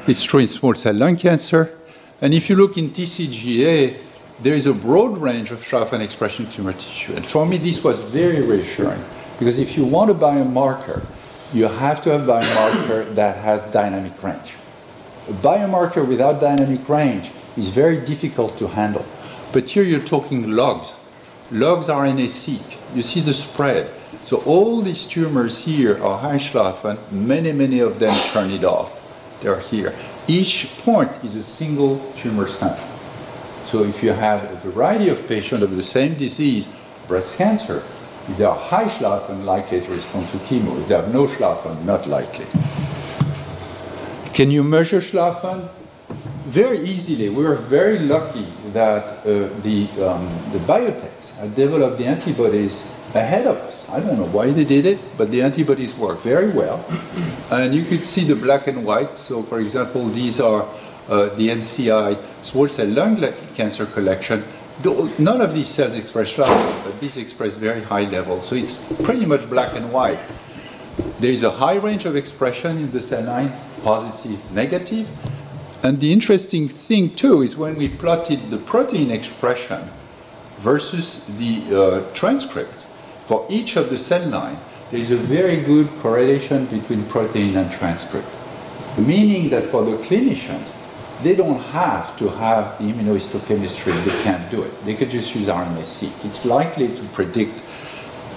It's 0.06 0.22
true 0.22 0.40
in 0.40 0.48
small 0.48 0.74
cell 0.74 0.94
lung 0.94 1.16
cancer. 1.16 1.78
And 2.24 2.32
if 2.32 2.48
you 2.48 2.56
look 2.56 2.78
in 2.78 2.88
TCGA, 2.88 3.98
there 4.40 4.54
is 4.54 4.64
a 4.64 4.72
broad 4.72 5.18
range 5.18 5.50
of 5.50 5.58
SLFN 5.58 6.00
expression 6.00 6.48
tumor 6.48 6.72
tissue. 6.72 7.12
And 7.12 7.26
for 7.26 7.44
me, 7.44 7.58
this 7.58 7.84
was 7.84 7.98
very 7.98 8.40
reassuring 8.40 9.04
because 9.38 9.58
if 9.58 9.76
you 9.76 9.84
want 9.84 10.10
a 10.10 10.14
biomarker, 10.14 11.04
you 11.52 11.68
have 11.68 12.02
to 12.04 12.12
have 12.12 12.26
a 12.26 12.32
biomarker 12.32 13.14
that 13.20 13.36
has 13.36 13.70
dynamic 13.70 14.22
range. 14.22 14.54
A 15.28 15.34
biomarker 15.34 16.08
without 16.08 16.40
dynamic 16.40 16.88
range 16.88 17.30
is 17.58 17.68
very 17.68 17.98
difficult 17.98 18.56
to 18.56 18.68
handle. 18.68 19.04
But 19.52 19.68
here 19.68 19.82
you're 19.82 20.00
talking 20.00 20.50
logs. 20.50 20.94
Logs 21.52 21.90
are 21.90 22.06
RNA-seq. 22.06 22.96
You 22.96 23.02
see 23.02 23.20
the 23.20 23.34
spread. 23.34 23.90
So 24.24 24.38
all 24.46 24.80
these 24.80 25.06
tumors 25.06 25.66
here 25.66 26.02
are 26.02 26.18
high 26.18 26.36
SLFN. 26.36 27.12
Many, 27.12 27.52
many 27.52 27.80
of 27.80 27.98
them 27.98 28.16
turn 28.32 28.50
it 28.50 28.64
off. 28.64 29.02
They're 29.42 29.60
here. 29.60 29.94
Each 30.26 30.74
point 30.78 31.10
is 31.22 31.34
a 31.34 31.42
single 31.42 31.98
tumor 32.16 32.46
sample. 32.46 32.82
So 33.64 33.84
if 33.84 34.02
you 34.02 34.12
have 34.12 34.44
a 34.44 34.70
variety 34.70 35.08
of 35.08 35.26
patients 35.28 35.62
of 35.62 35.76
the 35.76 35.82
same 35.82 36.14
disease, 36.14 36.68
breast 37.08 37.36
cancer, 37.36 37.82
if 38.28 38.38
they 38.38 38.44
are 38.44 38.56
high 38.56 38.84
SLFN, 38.84 39.44
likely 39.44 39.82
to 39.82 39.90
respond 39.90 40.28
to 40.30 40.38
chemo. 40.38 40.80
If 40.80 40.88
they 40.88 40.94
have 40.94 41.12
no 41.12 41.26
SLFN, 41.26 41.84
not 41.84 42.06
likely. 42.06 42.46
Can 44.32 44.50
you 44.50 44.64
measure 44.64 45.00
SLFN? 45.00 45.68
Very 46.46 46.78
easily. 46.78 47.28
We 47.28 47.44
were 47.44 47.56
very 47.56 47.98
lucky 47.98 48.46
that 48.68 49.18
uh, 49.18 49.48
the, 49.62 49.88
um, 50.00 50.28
the 50.52 50.60
biotechs 50.66 51.54
developed 51.54 51.98
the 51.98 52.06
antibodies 52.06 52.90
ahead 53.14 53.46
of 53.46 53.56
us. 53.56 53.88
I 53.88 54.00
don't 54.00 54.18
know 54.18 54.26
why 54.26 54.50
they 54.50 54.64
did 54.64 54.86
it, 54.86 54.98
but 55.16 55.30
the 55.30 55.42
antibodies 55.42 55.96
work 55.96 56.20
very 56.20 56.50
well. 56.50 56.84
And 57.50 57.74
you 57.74 57.84
could 57.84 58.02
see 58.02 58.24
the 58.24 58.36
black 58.36 58.66
and 58.66 58.84
white. 58.84 59.16
So, 59.16 59.42
for 59.42 59.60
example, 59.60 60.08
these 60.08 60.40
are 60.40 60.66
uh, 61.08 61.28
the 61.36 61.48
NCI 61.48 62.16
small 62.44 62.66
cell 62.66 62.88
lung 62.88 63.16
cancer 63.54 63.86
collection 63.86 64.42
none 65.18 65.40
of 65.40 65.54
these 65.54 65.68
cells 65.68 65.94
express 65.94 66.36
SLFN, 66.36 66.84
but 66.84 67.00
these 67.00 67.16
express 67.16 67.56
very 67.56 67.82
high 67.82 68.04
levels. 68.04 68.46
So 68.46 68.56
it's 68.56 68.92
pretty 69.02 69.26
much 69.26 69.48
black 69.48 69.76
and 69.76 69.92
white. 69.92 70.18
There 71.20 71.30
is 71.30 71.44
a 71.44 71.50
high 71.50 71.76
range 71.76 72.06
of 72.06 72.16
expression 72.16 72.78
in 72.78 72.90
the 72.90 73.00
cell 73.00 73.24
line, 73.24 73.52
positive, 73.82 74.52
negative. 74.52 75.08
And 75.82 76.00
the 76.00 76.12
interesting 76.12 76.66
thing, 76.66 77.14
too, 77.14 77.42
is 77.42 77.56
when 77.56 77.76
we 77.76 77.88
plotted 77.88 78.50
the 78.50 78.58
protein 78.58 79.10
expression 79.10 79.90
versus 80.58 81.24
the 81.36 82.06
uh, 82.08 82.14
transcript 82.14 82.86
for 83.26 83.46
each 83.48 83.76
of 83.76 83.90
the 83.90 83.98
cell 83.98 84.28
line, 84.28 84.58
there 84.90 85.00
is 85.00 85.10
a 85.10 85.16
very 85.16 85.60
good 85.60 85.88
correlation 86.00 86.66
between 86.66 87.04
protein 87.06 87.56
and 87.56 87.70
transcript. 87.72 88.28
Meaning 88.98 89.48
that 89.48 89.64
for 89.64 89.82
the 89.84 89.96
clinicians, 89.98 90.72
they 91.22 91.34
don't 91.34 91.60
have 91.72 92.16
to 92.18 92.28
have 92.28 92.78
the 92.78 92.92
immunohistochemistry. 92.92 94.04
They 94.04 94.22
can't 94.22 94.50
do 94.50 94.62
it. 94.62 94.84
They 94.84 94.94
could 94.94 95.10
just 95.10 95.34
use 95.34 95.46
RNA-seq. 95.46 96.24
It's 96.24 96.44
likely 96.44 96.88
to 96.88 97.02
predict 97.14 97.64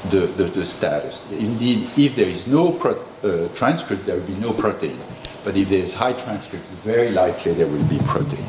the, 0.10 0.22
the, 0.38 0.46
the, 0.46 0.66
status. 0.66 1.30
Indeed, 1.32 1.90
if 1.98 2.16
there 2.16 2.28
is 2.28 2.48
no 2.48 2.72
uh, 2.80 3.50
transcript, 3.56 4.06
there 4.06 4.16
will 4.16 4.28
be 4.28 4.36
no 4.36 4.54
protein. 4.54 4.98
But 5.44 5.58
if 5.58 5.70
there 5.70 5.80
is 5.80 5.94
high 5.94 6.14
transcript, 6.14 6.66
very 6.66 7.12
likely 7.12 7.54
there 7.54 7.68
will 7.68 7.84
be 7.86 7.98
protein. 8.06 8.46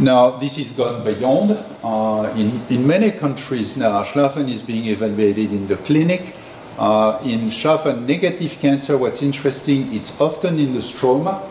Now, 0.00 0.30
this 0.30 0.58
has 0.58 0.70
gone 0.70 1.02
beyond. 1.02 1.58
Uh, 1.82 2.32
in, 2.36 2.62
in 2.70 2.86
many 2.86 3.10
countries 3.10 3.76
now, 3.76 4.04
SLFN 4.04 4.48
is 4.48 4.62
being 4.62 4.86
evaluated 4.86 5.50
in 5.50 5.66
the 5.66 5.76
clinic. 5.76 6.36
Uh, 6.78 7.18
in 7.24 7.50
SLFN 7.50 8.06
negative 8.06 8.56
cancer, 8.60 8.96
what's 8.96 9.24
interesting, 9.24 9.92
it's 9.92 10.20
often 10.20 10.60
in 10.60 10.72
the 10.72 10.78
stroma, 10.78 11.42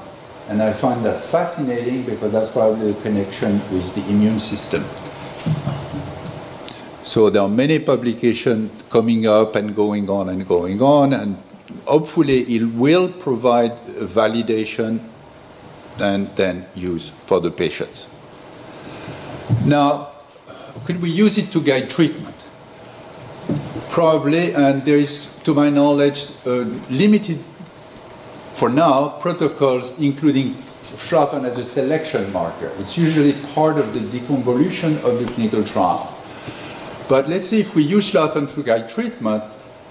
and 0.48 0.64
I 0.64 0.72
find 0.72 1.04
that 1.04 1.22
fascinating 1.22 2.04
because 2.04 2.32
that's 2.32 2.48
probably 2.48 2.94
the 2.94 3.02
connection 3.02 3.54
with 3.70 3.94
the 3.96 4.10
immune 4.10 4.40
system. 4.40 4.86
So 7.04 7.30
there 7.30 7.42
are 7.42 7.50
many 7.50 7.80
publications 7.80 8.72
coming 8.90 9.28
up 9.28 9.58
and 9.58 9.76
going 9.76 10.10
on 10.10 10.30
and 10.30 10.48
going 10.48 10.82
on, 10.82 11.12
and 11.12 11.38
hopefully 11.84 12.44
it 12.44 12.64
will 12.64 13.12
provide 13.12 13.74
validation 14.00 15.02
and 16.00 16.30
then 16.38 16.66
use 16.76 17.10
for 17.10 17.42
the 17.42 17.52
patients. 17.52 18.08
Now, 19.66 20.10
could 20.86 21.02
we 21.02 21.10
use 21.10 21.38
it 21.38 21.52
to 21.52 21.62
guide 21.62 21.90
treatment? 21.90 22.36
Probably, 23.90 24.54
and 24.54 24.84
there 24.86 24.98
is, 24.98 25.36
to 25.44 25.54
my 25.54 25.70
knowledge, 25.70 26.30
limited 26.90 27.40
for 28.58 28.70
now, 28.70 29.10
protocols 29.20 30.00
including 30.00 30.48
SLFN 30.50 31.46
as 31.46 31.58
a 31.58 31.66
selection 31.66 32.32
marker. 32.34 32.72
It's 32.80 32.98
usually 32.98 33.34
part 33.54 33.78
of 33.78 33.94
the 33.94 34.00
deconvolution 34.00 34.98
of 35.04 35.20
the 35.20 35.32
clinical 35.32 35.64
trial. 35.64 36.14
But 37.08 37.30
let's 37.30 37.48
see 37.48 37.60
if 37.60 37.76
we 37.76 37.84
use 37.84 38.12
SLFN 38.12 38.54
to 38.56 38.64
guide 38.64 38.90
treatment. 38.90 39.44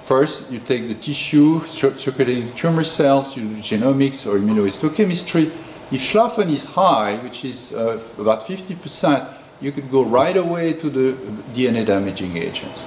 First, 0.05 0.51
you 0.51 0.59
take 0.59 0.88
the 0.88 0.95
tissue, 0.95 1.61
circulating 1.61 2.53
tumor 2.55 2.83
cells, 2.83 3.37
you 3.37 3.45
do 3.45 3.57
genomics 3.57 4.27
or 4.27 4.38
immunohistochemistry. 4.38 5.47
If 5.92 6.01
SLFN 6.12 6.51
is 6.51 6.64
high, 6.75 7.16
which 7.19 7.45
is 7.45 7.73
uh, 7.73 8.01
about 8.19 8.40
50%, 8.42 9.36
you 9.61 9.73
could 9.73 9.90
go 9.90 10.05
right 10.05 10.37
away 10.37 10.73
to 10.75 10.90
the 10.90 11.12
DNA 11.55 11.85
damaging 11.85 12.37
agents. 12.37 12.85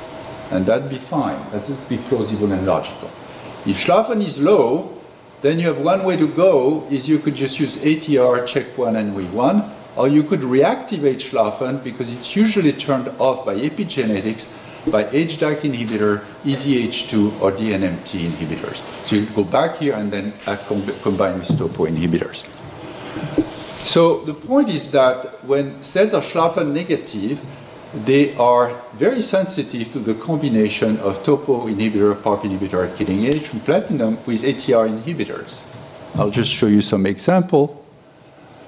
And 0.51 0.65
that'd 0.65 0.89
be 0.89 0.97
fine. 0.97 1.39
That'd 1.51 1.89
be 1.89 1.97
plausible 1.97 2.51
and 2.51 2.65
logical. 2.65 3.09
If 3.65 3.85
SLFN 3.85 4.23
is 4.23 4.39
low, 4.39 4.95
then 5.41 5.59
you 5.59 5.67
have 5.67 5.81
one 5.81 6.03
way 6.03 6.17
to 6.17 6.27
go 6.27 6.85
is 6.89 7.07
you 7.07 7.19
could 7.19 7.35
just 7.35 7.59
use 7.59 7.77
ATR, 7.77 8.43
CHEK1 8.43 8.95
and 8.97 9.15
WEE1, 9.15 9.69
or 9.95 10.07
you 10.07 10.23
could 10.23 10.41
reactivate 10.41 11.21
SLFN 11.21 11.83
because 11.83 12.11
it's 12.13 12.35
usually 12.35 12.73
turned 12.73 13.07
off 13.19 13.45
by 13.45 13.55
epigenetics 13.55 14.55
by 14.91 15.03
HDAC 15.03 15.61
inhibitor, 15.61 16.23
EZH2, 16.43 17.41
or 17.41 17.51
DNMT 17.51 18.19
inhibitors. 18.27 18.77
So 19.03 19.17
you 19.17 19.25
go 19.27 19.43
back 19.43 19.77
here 19.77 19.93
and 19.93 20.11
then 20.11 20.33
combine 21.03 21.39
with 21.39 21.57
topo 21.57 21.85
inhibitors. 21.85 22.47
So 23.89 24.19
the 24.19 24.35
point 24.35 24.69
is 24.69 24.91
that 24.91 25.43
when 25.43 25.81
cells 25.81 26.13
are 26.13 26.21
SLFN 26.21 26.73
negative, 26.73 27.41
they 28.05 28.35
are 28.35 28.79
very 28.93 29.19
sensitive 29.19 29.91
to 29.93 29.97
the 29.97 30.13
combination 30.13 30.99
of 30.99 31.23
topo 31.23 31.65
inhibitor, 31.65 32.13
PARP 32.13 32.43
inhibitor, 32.43 32.95
killing 32.95 33.25
agent, 33.25 33.51
and 33.53 33.65
platinum 33.65 34.19
with 34.27 34.43
ATR 34.43 34.85
inhibitors. 34.87 35.63
I'll 36.13 36.29
just 36.29 36.53
show 36.53 36.67
you 36.67 36.81
some 36.81 37.07
example. 37.07 37.83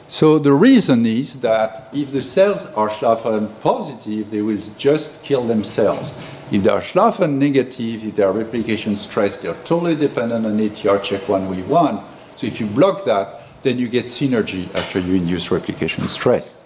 So 0.07 0.39
the 0.39 0.53
reason 0.53 1.05
is 1.05 1.39
that 1.41 1.89
if 1.93 2.11
the 2.11 2.23
cells 2.23 2.73
are 2.73 2.89
SLFN 2.89 3.61
positive, 3.61 4.31
they 4.31 4.41
will 4.41 4.63
just 4.79 5.21
kill 5.21 5.45
themselves. 5.45 6.15
If 6.51 6.63
they 6.63 6.71
are 6.71 6.81
SLFN 6.81 7.37
negative, 7.37 8.05
if 8.05 8.15
they 8.15 8.23
are 8.23 8.33
replication 8.33 8.95
stressed, 8.95 9.43
they 9.43 9.49
are 9.49 9.63
totally 9.65 9.95
dependent 9.95 10.47
on 10.47 10.57
ATR 10.57 10.97
CHEK1 10.97 11.47
WEE1. 11.47 12.03
So 12.37 12.47
if 12.47 12.59
you 12.59 12.65
block 12.65 13.03
that, 13.05 13.40
then 13.63 13.77
you 13.77 13.87
get 13.87 14.05
synergy 14.05 14.73
after 14.75 14.99
you 14.99 15.15
induce 15.15 15.51
replication 15.51 16.07
stress. 16.07 16.57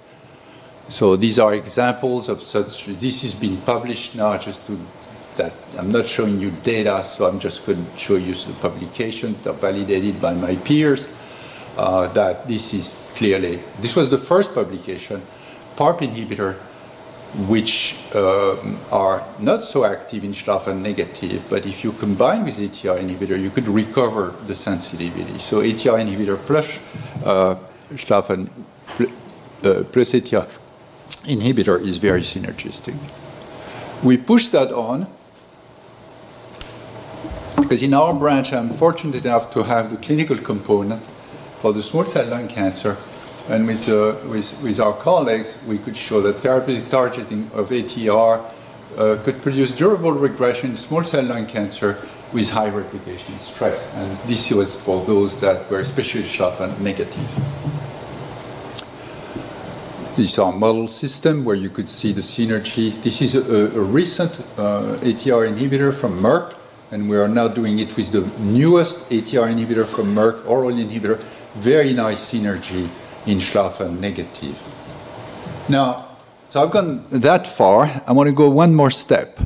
So 0.87 1.15
these 1.15 1.39
are 1.39 1.53
examples 1.53 2.29
of 2.29 2.41
such. 2.41 2.85
This 2.85 3.23
has 3.23 3.33
been 3.33 3.57
published 3.57 4.15
now 4.15 4.37
just 4.37 4.65
to 4.67 4.77
that 5.35 5.53
I'm 5.77 5.91
not 5.91 6.07
showing 6.07 6.39
you 6.39 6.51
data, 6.63 7.03
so 7.03 7.25
I'm 7.25 7.39
just 7.39 7.65
going 7.65 7.85
to 7.85 7.97
show 7.97 8.15
you 8.15 8.33
the 8.33 8.53
publications 8.61 9.41
that 9.41 9.49
are 9.49 9.53
validated 9.53 10.21
by 10.21 10.33
my 10.33 10.55
peers. 10.55 11.09
Uh, 11.77 12.07
that 12.13 12.47
this 12.47 12.73
is 12.73 13.11
clearly 13.15 13.59
this 13.81 13.97
was 13.97 14.09
the 14.09 14.17
first 14.17 14.53
publication. 14.53 15.21
PARP 15.75 15.99
inhibitor 15.99 16.57
which 17.47 17.97
um, 18.15 18.79
are 18.91 19.23
not 19.39 19.61
so 19.63 19.83
active 19.83 20.23
in 20.23 20.31
Schlafen 20.31 20.81
negative, 20.81 21.45
but 21.49 21.65
if 21.65 21.83
you 21.83 21.91
combine 21.91 22.43
with 22.45 22.57
ATR 22.57 22.97
inhibitor, 22.99 23.39
you 23.39 23.49
could 23.49 23.67
recover 23.67 24.33
the 24.47 24.55
sensitivity. 24.55 25.37
So 25.39 25.61
ATR 25.61 25.99
inhibitor 25.99 26.37
plus 26.37 26.79
uh, 27.25 27.55
Schlafen 27.93 28.49
uh, 28.99 29.83
plus 29.91 30.13
ATR 30.13 30.47
inhibitor 31.25 31.81
is 31.81 31.97
very 31.97 32.21
synergistic. 32.21 32.95
We 34.03 34.17
push 34.17 34.47
that 34.49 34.71
on 34.71 35.07
because 37.57 37.81
in 37.81 37.93
our 37.93 38.13
branch, 38.13 38.53
I'm 38.53 38.69
fortunate 38.69 39.25
enough 39.25 39.51
to 39.53 39.63
have 39.63 39.89
the 39.89 39.97
clinical 39.97 40.37
component 40.37 41.01
for 41.59 41.73
the 41.73 41.81
small 41.81 42.05
cell 42.05 42.27
lung 42.27 42.47
cancer 42.47 42.95
and 43.49 43.67
with, 43.67 43.87
uh, 43.89 44.15
with, 44.27 44.59
with 44.63 44.79
our 44.79 44.93
colleagues, 44.93 45.61
we 45.67 45.77
could 45.77 45.95
show 45.95 46.19
that 46.21 46.37
therapeutic 46.37 46.89
targeting 46.89 47.43
of 47.53 47.69
ATR 47.69 48.43
uh, 48.97 49.17
could 49.23 49.41
produce 49.41 49.75
durable 49.75 50.11
regression 50.11 50.71
in 50.71 50.75
small 50.75 51.03
cell 51.03 51.23
lung 51.23 51.45
cancer 51.45 51.97
with 52.33 52.49
high 52.49 52.69
replication 52.69 53.37
stress. 53.37 53.93
And 53.95 54.17
this 54.27 54.51
was 54.51 54.73
for 54.73 55.05
those 55.05 55.39
that 55.41 55.69
were 55.69 55.79
especially 55.79 56.23
Schlafen 56.23 56.79
negative. 56.79 57.13
This 60.15 60.31
is 60.31 60.39
our 60.39 60.53
model 60.53 60.87
system 60.87 61.43
where 61.43 61.55
you 61.55 61.69
could 61.69 61.89
see 61.89 62.13
the 62.13 62.21
synergy. 62.21 62.99
This 63.03 63.21
is 63.21 63.35
a, 63.35 63.77
a 63.77 63.81
recent 63.81 64.39
uh, 64.57 64.97
ATR 65.01 65.47
inhibitor 65.53 65.93
from 65.93 66.19
Merck, 66.19 66.55
and 66.89 67.09
we 67.09 67.17
are 67.17 67.27
now 67.27 67.49
doing 67.49 67.79
it 67.79 67.95
with 67.95 68.11
the 68.11 68.21
newest 68.39 69.09
ATR 69.11 69.53
inhibitor 69.53 69.85
from 69.85 70.15
Merck, 70.15 70.47
oral 70.47 70.71
inhibitor. 70.71 71.19
Very 71.55 71.93
nice 71.93 72.33
synergy 72.33 72.89
in 73.25 73.39
Schlafen 73.39 73.99
negative. 73.99 74.55
Now, 75.67 76.05
so 76.49 76.63
I've 76.63 76.71
gone 76.71 77.05
that 77.09 77.47
far. 77.47 77.89
I 78.07 78.11
want 78.13 78.27
to 78.27 78.33
go 78.33 78.49
one 78.49 78.75
more 78.75 78.91
step, 78.91 79.39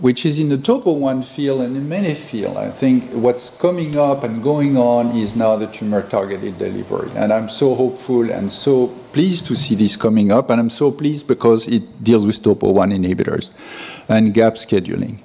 which 0.00 0.24
is 0.26 0.38
in 0.38 0.48
the 0.48 0.58
topo 0.58 0.92
1 0.92 1.22
field 1.22 1.60
and 1.60 1.76
in 1.76 1.88
many 1.88 2.14
fields. 2.14 2.56
I 2.56 2.70
think 2.70 3.10
what's 3.12 3.50
coming 3.50 3.96
up 3.96 4.24
and 4.24 4.42
going 4.42 4.76
on 4.76 5.14
is 5.14 5.36
now 5.36 5.56
the 5.56 5.66
tumor 5.66 6.02
targeted 6.02 6.58
delivery. 6.58 7.10
And 7.14 7.32
I'm 7.32 7.48
so 7.48 7.74
hopeful 7.74 8.30
and 8.30 8.50
so 8.50 8.88
pleased 9.12 9.46
to 9.46 9.56
see 9.56 9.74
this 9.74 9.96
coming 9.96 10.32
up. 10.32 10.50
And 10.50 10.58
I'm 10.60 10.70
so 10.70 10.90
pleased 10.90 11.28
because 11.28 11.68
it 11.68 12.02
deals 12.02 12.26
with 12.26 12.42
topo 12.42 12.70
1 12.70 12.90
inhibitors 12.90 13.50
and 14.08 14.32
gap 14.34 14.54
scheduling. 14.54 15.18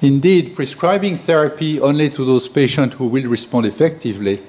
Indeed, 0.00 0.54
prescribing 0.56 1.16
therapy 1.16 1.80
only 1.80 2.08
to 2.10 2.24
those 2.24 2.48
patients 2.48 2.96
who 2.96 3.06
will 3.06 3.28
respond 3.28 3.66
effectively 3.66 4.40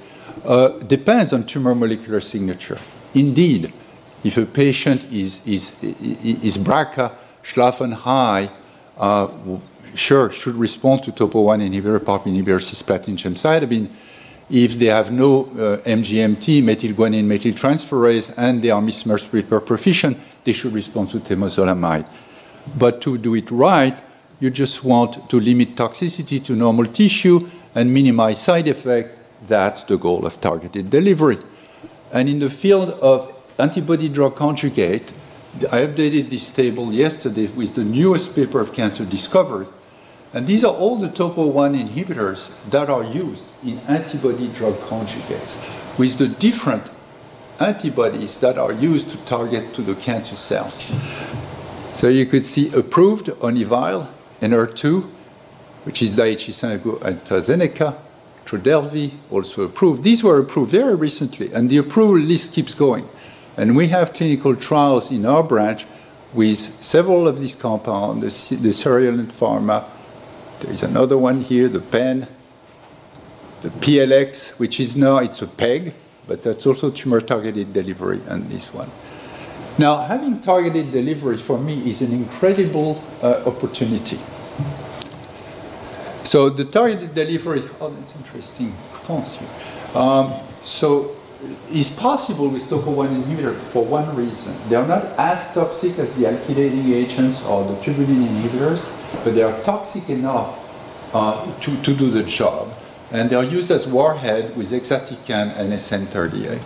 depends 0.88 1.34
on 1.34 1.45
tumor 1.45 1.75
molecular 1.75 2.21
signature. 2.21 2.77
Indeed, 3.13 3.71
if 4.23 4.38
a 4.38 4.45
patient 4.45 5.05
is, 5.12 5.45
is, 5.45 5.81
is 5.84 6.58
BRCA, 6.58 7.12
Schlafen 7.43 7.93
high, 7.93 8.49
uh, 8.97 9.27
sure, 9.93 10.29
should 10.31 10.55
respond 10.55 11.03
to 11.03 11.12
topo 11.12 11.41
1 11.41 11.60
inhibitor, 11.60 11.99
PARP 11.99 12.23
inhibitor, 12.23 12.60
cisplatin, 12.60 13.15
gemcitabine. 13.15 13.89
If 14.49 14.73
they 14.73 14.88
have 14.88 15.12
no 15.12 15.45
uh, 15.45 15.77
MGMT, 15.86 16.63
methylguanine 16.63 17.25
methyltransferase, 17.25 18.34
and 18.38 18.62
they 18.62 18.71
are 18.71 18.81
mismatch 18.81 19.31
repair 19.31 19.60
proficient, 19.60 20.17
they 20.43 20.53
should 20.53 20.73
respond 20.73 21.10
to 21.12 21.19
temozolomide. 21.19 22.08
But 22.77 23.01
to 23.01 23.17
do 23.17 23.36
it 23.36 23.49
right, 23.51 23.97
you 24.39 24.49
just 24.49 24.84
want 24.84 25.29
to 25.29 25.39
limit 25.39 25.75
toxicity 25.75 26.43
to 26.45 26.55
normal 26.55 26.86
tissue 26.86 27.47
and 27.73 27.93
minimize 27.93 28.41
side 28.41 28.67
effect 28.67 29.14
that's 29.47 29.84
the 29.84 29.97
goal 29.97 30.25
of 30.25 30.41
targeted 30.41 30.89
delivery. 30.89 31.38
And 32.12 32.29
in 32.29 32.39
the 32.39 32.49
field 32.49 32.89
of 33.01 33.34
antibody 33.58 34.10
drug 34.10 34.36
conjugate, 34.36 35.12
I 35.71 35.88
updated 35.88 36.29
this 36.29 36.51
table 36.51 36.91
yesterday 36.93 37.47
with 37.47 37.75
the 37.75 37.84
newest 37.84 38.36
paper 38.36 38.60
of 38.60 38.73
cancer 38.73 39.05
Discovery. 39.05 39.67
And 40.34 40.45
these 40.47 40.65
are 40.65 40.73
all 40.73 40.97
the 40.97 41.08
topo 41.08 41.47
1 41.47 41.75
inhibitors 41.75 42.53
that 42.69 42.89
are 42.89 43.03
used 43.03 43.47
in 43.63 43.79
antibody 43.88 44.49
drug 44.49 44.75
conjugates 44.81 45.55
with 45.97 46.17
the 46.17 46.27
different 46.27 46.84
antibodies 47.60 48.38
that 48.39 48.58
are 48.58 48.73
used 48.73 49.12
to 49.12 49.17
target 49.25 49.73
to 49.75 49.81
the 49.81 49.95
cancer 49.95 50.36
cells. 50.36 50.91
So 51.93 52.10
you 52.10 52.25
could 52.25 52.43
see 52.43 52.73
approved 52.75 53.27
Onivyde, 53.27 54.08
Enhertu, 54.41 55.10
which 55.86 56.01
is 56.01 56.17
Daiichi 56.17 56.51
Sankyo 56.51 57.01
and 57.01 57.21
AstraZeneca, 57.21 57.95
Trodelvy, 58.45 59.12
also 59.31 59.63
approved. 59.63 60.03
These 60.03 60.23
were 60.23 60.39
approved 60.39 60.71
very 60.71 60.95
recently, 60.95 61.51
and 61.51 61.69
the 61.69 61.77
approval 61.77 62.19
list 62.19 62.53
keeps 62.53 62.73
going. 62.73 63.10
And 63.58 63.75
we 63.75 63.88
have 63.88 64.13
clinical 64.13 64.55
trials 64.55 65.12
in 65.12 65.25
our 65.25 65.43
branch 65.43 65.86
with 66.34 66.58
several 66.58 67.27
of 67.27 67.39
these 67.39 67.55
compounds, 67.55 68.49
the, 68.49 68.55
the 68.58 68.69
Pharma. 68.69 69.86
There 70.60 70.73
is 70.73 70.84
another 70.84 71.17
one 71.17 71.41
here, 71.41 71.67
the 71.67 71.79
PEN, 71.79 72.27
the 73.62 73.69
PLX, 73.69 74.60
which 74.60 74.79
is 74.79 74.95
now, 74.95 75.17
it's 75.17 75.41
a 75.41 75.47
PEG, 75.47 75.93
but 76.27 76.43
that's 76.43 76.65
also 76.65 76.91
tumor-targeted 76.91 77.73
delivery, 77.73 78.21
and 78.27 78.49
this 78.49 78.73
one. 78.73 78.91
Now, 79.77 79.97
having 79.97 80.39
targeted 80.39 80.91
delivery 80.91 81.38
for 81.38 81.58
me 81.58 81.89
is 81.89 82.01
an 82.01 82.12
incredible 82.12 83.01
uh, 83.21 83.43
opportunity. 83.45 84.17
So 86.36 86.50
the 86.50 86.65
targeted 86.65 87.13
delivery, 87.13 87.62
oh, 87.80 87.91
that's 87.91 88.13
interesting. 88.17 88.74
Um, 89.95 90.34
so 90.63 91.15
is 91.71 91.98
possible 91.98 92.50
with 92.50 92.67
topo 92.67 92.91
1 92.91 93.24
inhibitor 93.24 93.56
for 93.56 93.86
one 93.86 94.13
reason. 94.17 94.54
They 94.67 94.76
are 94.76 94.86
not 94.86 95.06
as 95.17 95.54
toxic 95.54 95.98
as 95.98 96.13
the 96.17 96.26
alkylating 96.26 96.91
agents 96.91 97.45
or 97.45 97.63
the 97.63 97.76
tubulin 97.80 98.28
inhibitors, 98.28 98.84
but 99.24 99.34
they 99.34 99.43
are 99.43 99.58
toxic 99.63 100.10
enough 100.10 100.60
uh, 101.13 101.50
to, 101.62 101.82
to 101.84 101.95
do 101.95 102.12
the 102.12 102.24
job. 102.24 102.67
And 103.12 103.30
they 103.30 103.38
are 103.38 103.45
used 103.45 103.71
as 103.71 103.88
warhead 103.88 104.58
with 104.58 104.71
exatecan 104.71 105.58
and 105.58 105.71
SN38. 105.71 106.60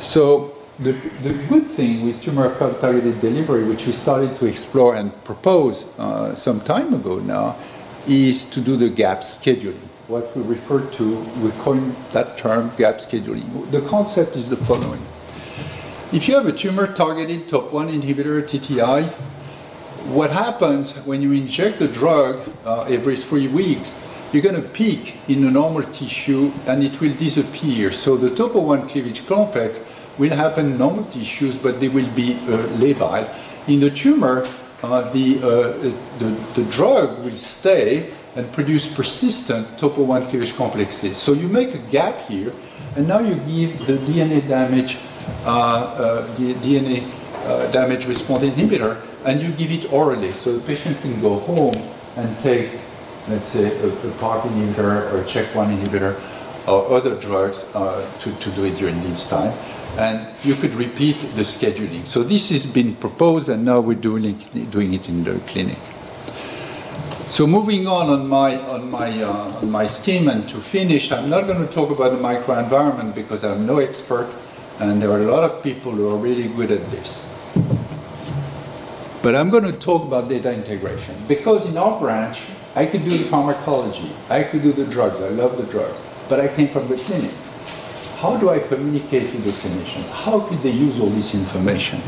So 0.00 0.54
the, 0.78 0.92
the 1.26 1.32
good 1.48 1.66
thing 1.66 2.06
with 2.06 2.22
tumor 2.22 2.56
targeted 2.56 3.20
delivery, 3.20 3.64
which 3.64 3.86
we 3.86 3.92
started 3.92 4.36
to 4.36 4.46
explore 4.46 4.94
and 4.94 5.10
propose 5.24 5.88
uh, 5.98 6.36
some 6.36 6.60
time 6.60 6.94
ago 6.94 7.18
now, 7.18 7.56
is 8.06 8.44
to 8.46 8.60
do 8.60 8.76
the 8.76 8.88
gap 8.88 9.20
scheduling. 9.20 9.86
What 10.08 10.36
we 10.36 10.42
refer 10.42 10.80
to, 10.90 11.18
we 11.42 11.50
call 11.62 11.74
that 12.12 12.36
term 12.36 12.72
gap 12.76 12.96
scheduling. 12.96 13.70
The 13.70 13.82
concept 13.82 14.36
is 14.36 14.48
the 14.48 14.56
following. 14.56 15.02
If 16.12 16.26
you 16.26 16.34
have 16.34 16.46
a 16.46 16.52
tumor-targeted 16.52 17.46
TOP1 17.46 18.02
inhibitor, 18.02 18.42
TTI, 18.42 19.08
what 20.08 20.30
happens 20.30 20.96
when 21.06 21.22
you 21.22 21.30
inject 21.30 21.78
the 21.78 21.86
drug 21.86 22.40
uh, 22.64 22.82
every 22.88 23.14
three 23.16 23.46
weeks, 23.46 24.06
you're 24.32 24.42
going 24.42 24.60
to 24.60 24.68
peak 24.68 25.20
in 25.28 25.42
the 25.42 25.50
normal 25.50 25.82
tissue 25.82 26.52
and 26.66 26.82
it 26.82 27.00
will 27.00 27.14
disappear. 27.14 27.92
So 27.92 28.16
the 28.16 28.34
topo-1 28.34 28.88
cleavage 28.88 29.26
complex 29.26 29.84
will 30.18 30.34
happen 30.34 30.72
in 30.72 30.78
normal 30.78 31.04
tissues, 31.04 31.56
but 31.56 31.80
they 31.80 31.88
will 31.88 32.08
be 32.14 32.34
uh, 32.34 32.66
labile. 32.78 33.28
In 33.68 33.80
the 33.80 33.90
tumor, 33.90 34.44
the, 34.82 35.38
uh, 35.42 36.18
the, 36.18 36.30
the 36.54 36.64
drug 36.70 37.24
will 37.24 37.36
stay 37.36 38.10
and 38.36 38.50
produce 38.52 38.92
persistent 38.92 39.78
topo 39.78 40.02
1 40.02 40.26
cleavage 40.26 40.54
complexes. 40.54 41.16
So 41.16 41.32
you 41.32 41.48
make 41.48 41.74
a 41.74 41.78
gap 41.90 42.20
here, 42.20 42.52
and 42.96 43.06
now 43.08 43.18
you 43.20 43.34
give 43.34 43.86
the 43.86 43.98
DNA 43.98 44.46
damage, 44.46 44.98
uh, 45.44 45.50
uh, 45.50 46.34
the 46.36 46.54
DNA 46.54 47.04
uh, 47.46 47.70
damage 47.70 48.06
response 48.06 48.44
inhibitor, 48.44 49.00
and 49.24 49.42
you 49.42 49.50
give 49.52 49.72
it 49.72 49.92
orally. 49.92 50.30
So 50.32 50.56
the 50.58 50.66
patient 50.66 51.00
can 51.00 51.20
go 51.20 51.38
home 51.40 51.74
and 52.16 52.38
take, 52.38 52.70
let's 53.28 53.48
say, 53.48 53.64
a, 53.64 53.88
a 53.88 54.10
PARP 54.12 54.42
inhibitor 54.42 55.12
or 55.12 55.20
a 55.20 55.24
CHEK1 55.24 55.76
inhibitor 55.76 56.20
or 56.68 56.96
other 56.96 57.16
drugs 57.16 57.70
uh, 57.74 58.08
to, 58.20 58.32
to 58.36 58.50
do 58.52 58.64
it 58.64 58.76
during 58.76 59.00
this 59.02 59.28
time 59.28 59.52
and 59.98 60.26
you 60.44 60.54
could 60.54 60.74
repeat 60.74 61.18
the 61.18 61.42
scheduling. 61.42 62.06
So 62.06 62.22
this 62.22 62.50
has 62.50 62.66
been 62.66 62.94
proposed, 62.96 63.48
and 63.48 63.64
now 63.64 63.80
we're 63.80 63.98
doing, 63.98 64.38
doing 64.70 64.94
it 64.94 65.08
in 65.08 65.24
the 65.24 65.38
clinic. 65.40 65.78
So 67.28 67.46
moving 67.46 67.86
on 67.86 68.08
on 68.08 68.28
my, 68.28 68.56
on, 68.56 68.90
my, 68.90 69.22
uh, 69.22 69.60
on 69.62 69.70
my 69.70 69.86
scheme, 69.86 70.28
and 70.28 70.48
to 70.48 70.58
finish, 70.58 71.12
I'm 71.12 71.30
not 71.30 71.46
going 71.46 71.64
to 71.64 71.72
talk 71.72 71.90
about 71.90 72.12
the 72.12 72.18
microenvironment 72.18 73.14
because 73.14 73.44
I'm 73.44 73.66
no 73.66 73.78
expert, 73.78 74.34
and 74.80 75.00
there 75.00 75.10
are 75.10 75.22
a 75.22 75.30
lot 75.30 75.44
of 75.44 75.62
people 75.62 75.92
who 75.92 76.08
are 76.08 76.16
really 76.16 76.48
good 76.48 76.70
at 76.70 76.90
this. 76.90 77.26
But 79.22 79.34
I'm 79.34 79.50
going 79.50 79.64
to 79.64 79.72
talk 79.72 80.02
about 80.02 80.28
data 80.28 80.52
integration 80.52 81.14
because 81.28 81.70
in 81.70 81.76
our 81.76 82.00
branch, 82.00 82.40
I 82.74 82.86
could 82.86 83.04
do 83.04 83.18
the 83.18 83.24
pharmacology, 83.24 84.10
I 84.30 84.44
could 84.44 84.62
do 84.62 84.72
the 84.72 84.86
drugs, 84.86 85.20
I 85.20 85.28
love 85.28 85.56
the 85.58 85.70
drugs, 85.70 86.00
but 86.28 86.40
I 86.40 86.48
came 86.48 86.68
from 86.68 86.88
the 86.88 86.96
clinic 86.96 87.34
how 88.20 88.36
do 88.36 88.50
I 88.50 88.58
communicate 88.58 89.32
with 89.32 89.44
the 89.44 89.50
clinicians? 89.50 90.10
How 90.24 90.40
could 90.40 90.60
they 90.62 90.70
use 90.70 91.00
all 91.00 91.08
this 91.08 91.34
information? 91.34 92.00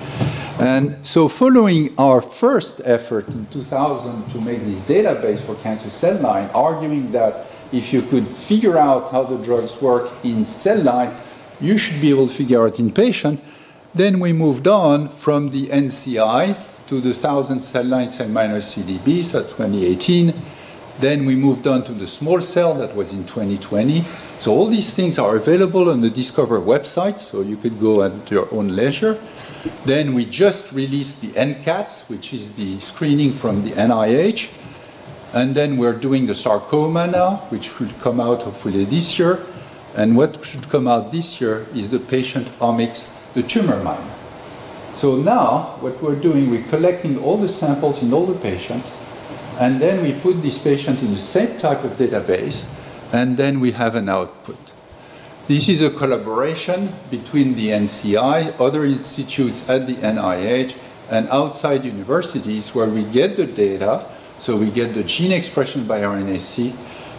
And 0.60 1.04
so 1.04 1.26
following 1.26 1.94
our 1.98 2.20
first 2.20 2.82
effort 2.84 3.28
in 3.28 3.46
2000 3.46 4.28
to 4.32 4.40
make 4.42 4.60
this 4.60 4.80
database 4.80 5.40
for 5.40 5.54
cancer 5.56 5.88
cell 5.88 6.20
line, 6.20 6.50
arguing 6.54 7.12
that 7.12 7.46
if 7.72 7.94
you 7.94 8.02
could 8.02 8.28
figure 8.28 8.76
out 8.76 9.10
how 9.10 9.22
the 9.22 9.42
drugs 9.42 9.80
work 9.80 10.10
in 10.22 10.44
cell 10.44 10.82
line, 10.82 11.14
you 11.60 11.78
should 11.78 11.98
be 12.00 12.10
able 12.10 12.28
to 12.28 12.34
figure 12.34 12.66
out 12.66 12.78
in 12.78 12.92
patient, 12.92 13.40
Then 13.94 14.20
we 14.20 14.32
moved 14.32 14.66
on 14.66 15.08
from 15.08 15.50
the 15.50 15.66
NCI 15.66 16.56
to 16.88 17.00
the 17.00 17.12
1000 17.12 17.60
cell 17.60 17.84
line 17.84 18.06
CellMiner 18.06 18.60
CDBs 18.60 19.34
at 19.38 19.50
2018. 19.50 20.32
Then 20.98 21.26
we 21.26 21.36
moved 21.36 21.66
on 21.66 21.84
to 21.84 21.92
the 21.92 22.06
small 22.06 22.40
cell 22.40 22.74
that 22.76 22.96
was 22.96 23.12
in 23.12 23.24
2020. 23.24 24.04
So 24.42 24.50
all 24.50 24.66
these 24.66 24.92
things 24.92 25.20
are 25.20 25.36
available 25.36 25.88
on 25.88 26.00
the 26.00 26.10
Discover 26.10 26.60
website, 26.62 27.16
so 27.16 27.42
you 27.42 27.56
could 27.56 27.78
go 27.78 28.02
at 28.02 28.28
your 28.28 28.52
own 28.52 28.74
leisure. 28.74 29.16
Then 29.84 30.14
we 30.14 30.24
just 30.24 30.72
released 30.72 31.20
the 31.20 31.28
NCATS, 31.28 32.10
which 32.10 32.34
is 32.34 32.50
the 32.50 32.80
screening 32.80 33.30
from 33.30 33.62
the 33.62 33.70
NIH. 33.70 34.50
And 35.32 35.54
then 35.54 35.76
we're 35.76 35.96
doing 35.96 36.26
the 36.26 36.34
sarcoma 36.34 37.06
now, 37.06 37.36
which 37.50 37.70
should 37.70 37.96
come 38.00 38.18
out 38.18 38.42
hopefully 38.42 38.84
this 38.84 39.16
year. 39.16 39.38
And 39.94 40.16
what 40.16 40.44
should 40.44 40.68
come 40.68 40.88
out 40.88 41.12
this 41.12 41.40
year 41.40 41.64
is 41.72 41.90
the 41.90 42.00
patient 42.00 42.48
omics, 42.58 43.14
the 43.34 43.44
tumor 43.44 43.80
mine. 43.84 44.10
So 44.92 45.14
now 45.18 45.76
what 45.78 46.02
we're 46.02 46.18
doing, 46.20 46.50
we're 46.50 46.66
collecting 46.66 47.16
all 47.22 47.36
the 47.36 47.48
samples 47.48 48.02
in 48.02 48.12
all 48.12 48.26
the 48.26 48.40
patients, 48.40 48.92
and 49.60 49.80
then 49.80 50.02
we 50.02 50.14
put 50.14 50.42
these 50.42 50.58
patients 50.58 51.00
in 51.00 51.12
the 51.12 51.20
same 51.20 51.56
type 51.58 51.84
of 51.84 51.92
database, 51.92 52.68
and 53.12 53.36
then 53.36 53.60
we 53.60 53.72
have 53.72 53.94
an 53.94 54.08
output. 54.08 54.72
This 55.46 55.68
is 55.68 55.82
a 55.82 55.90
collaboration 55.90 56.92
between 57.10 57.54
the 57.54 57.68
NCI, 57.68 58.58
other 58.58 58.84
institutes 58.84 59.68
at 59.68 59.86
the 59.86 59.94
NIH, 59.96 60.78
and 61.10 61.28
outside 61.28 61.84
universities 61.84 62.74
where 62.74 62.88
we 62.88 63.04
get 63.04 63.36
the 63.36 63.46
data, 63.46 64.06
so 64.38 64.56
we 64.56 64.70
get 64.70 64.94
the 64.94 65.04
gene 65.04 65.32
expression 65.32 65.84
by 65.84 66.00
RNA-seq, 66.00 66.72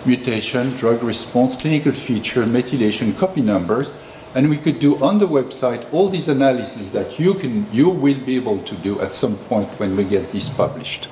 mutation, 0.05 0.75
drug 0.75 1.03
response, 1.03 1.55
clinical 1.55 1.91
feature, 1.91 2.43
methylation, 2.43 3.15
copy 3.17 3.41
numbers, 3.41 3.93
and 4.35 4.49
we 4.49 4.57
could 4.57 4.79
do 4.79 5.01
on 5.03 5.19
the 5.19 5.27
website 5.27 5.85
all 5.93 6.09
these 6.09 6.27
analyses 6.27 6.91
that 6.91 7.19
you 7.19 7.35
can, 7.35 7.71
you 7.71 7.89
will 7.89 8.19
be 8.19 8.35
able 8.35 8.57
to 8.63 8.75
do 8.77 8.99
at 8.99 9.13
some 9.13 9.35
point 9.35 9.69
when 9.79 9.95
we 9.95 10.03
get 10.03 10.31
this 10.31 10.49
published. 10.49 11.07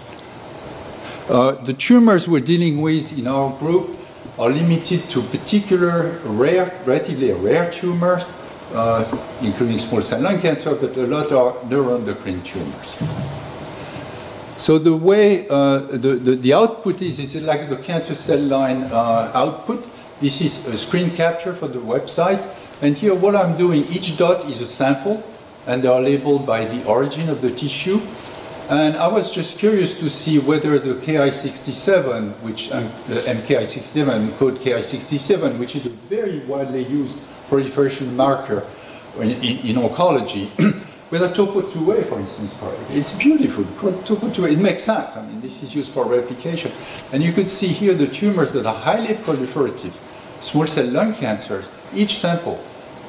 Uh, 1.30 1.52
the 1.66 1.74
tumors 1.74 2.28
we're 2.28 2.40
dealing 2.40 2.82
with 2.82 3.18
in 3.18 3.28
our 3.28 3.56
group 3.60 3.96
are 4.40 4.50
limited 4.50 5.10
to 5.10 5.22
particular 5.24 6.20
rare, 6.24 6.74
relatively 6.86 7.32
rare 7.34 7.70
tumors, 7.72 8.30
uh, 8.74 9.06
including 9.42 9.78
small 9.78 10.02
cell 10.02 10.22
lung 10.22 10.40
cancer, 10.40 10.76
but 10.76 10.96
a 10.96 11.08
lot 11.08 11.32
are 11.32 11.54
neuroendocrine 11.66 12.44
tumors. 12.44 12.98
So 14.58 14.78
the 14.78 14.96
way 14.96 15.48
uh, 15.50 15.80
the, 15.80 16.20
the, 16.22 16.36
the, 16.36 16.54
output 16.54 17.02
is, 17.02 17.20
is 17.20 17.42
like 17.42 17.68
the 17.68 17.78
cancer 17.78 18.14
cell 18.14 18.40
line 18.40 18.84
uh, 18.84 19.32
output. 19.34 19.90
This 20.22 20.40
is 20.40 20.68
a 20.68 20.78
screen 20.78 21.10
capture 21.10 21.54
for 21.54 21.68
the 21.68 21.80
website. 21.80 22.42
And 22.84 22.96
here 22.96 23.16
what 23.16 23.36
I'm 23.36 23.58
doing, 23.58 23.86
each 23.88 24.18
dot 24.18 24.46
is 24.46 24.62
a 24.62 24.68
sample, 24.68 25.24
and 25.66 25.82
they 25.82 25.88
are 25.88 26.00
labeled 26.00 26.46
by 26.46 26.66
the 26.66 26.86
origin 26.86 27.30
of 27.30 27.42
the 27.42 27.50
tissue. 27.50 28.00
And 28.72 28.96
I 28.96 29.08
was 29.08 29.36
just 29.36 29.60
curious 29.60 30.00
to 30.00 30.10
see 30.10 30.40
whether 30.40 30.80
the 30.80 30.94
Ki67, 30.94 32.32
which 32.40 32.72
um, 32.72 32.84
the 33.06 33.16
MKI67 33.16 34.38
code 34.38 34.60
Ki67, 34.60 35.60
which 35.60 35.76
is 35.76 35.88
a 35.88 35.90
very 36.08 36.40
widely 36.46 36.86
used 36.86 37.18
proliferation 37.50 38.16
marker 38.16 38.66
in, 39.18 39.32
in, 39.32 39.58
in 39.68 39.76
oncology, 39.76 40.48
a 41.12 41.28
topo2A, 41.28 42.06
for 42.06 42.20
instance, 42.20 42.56
it's 42.92 43.12
beautiful. 43.18 43.66
Topo2A, 43.66 44.54
it 44.54 44.60
makes 44.60 44.84
sense. 44.84 45.18
I 45.18 45.28
mean, 45.28 45.42
this 45.42 45.64
is 45.64 45.76
used 45.76 45.94
for 45.94 46.06
replication. 46.06 46.72
And 47.12 47.22
you 47.22 47.34
could 47.34 47.50
see 47.50 47.68
here 47.68 47.94
the 47.94 48.08
tumors 48.08 48.54
that 48.54 48.66
are 48.66 48.74
highly 48.74 49.16
proliferative, 49.16 49.92
small 50.42 50.66
cell 50.66 50.88
lung 50.88 51.14
cancers, 51.14 51.70
each 51.94 52.20
sample, 52.20 52.64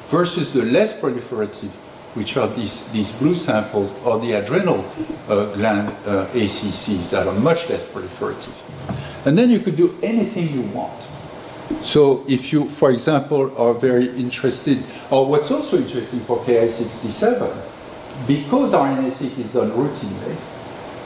versus 0.07 0.51
the 0.51 0.63
less 0.63 0.99
proliferative, 0.99 1.71
which 2.15 2.37
are 2.37 2.47
these, 2.47 2.91
these 2.91 3.11
blue 3.11 3.35
samples, 3.35 3.93
or 4.03 4.19
the 4.19 4.33
adrenal 4.33 4.85
uh, 5.27 5.45
gland 5.53 5.89
uh, 6.05 6.27
ACCs 6.33 7.09
that 7.11 7.27
are 7.27 7.33
much 7.39 7.69
less 7.69 7.83
proliferative. 7.85 8.59
And 9.25 9.37
then 9.37 9.49
you 9.49 9.59
could 9.59 9.75
do 9.75 9.97
anything 10.03 10.53
you 10.53 10.61
want. 10.61 11.01
So 11.81 12.23
if 12.27 12.51
you, 12.51 12.69
for 12.69 12.91
example, 12.91 13.55
are 13.57 13.73
very 13.73 14.07
interested, 14.17 14.83
or 15.09 15.25
what's 15.27 15.49
also 15.49 15.77
interesting 15.77 16.19
for 16.21 16.37
Ki67 16.39 17.71
because 18.27 18.73
RNA-seq 18.73 19.37
is 19.39 19.53
done 19.53 19.71
routinely, 19.71 20.35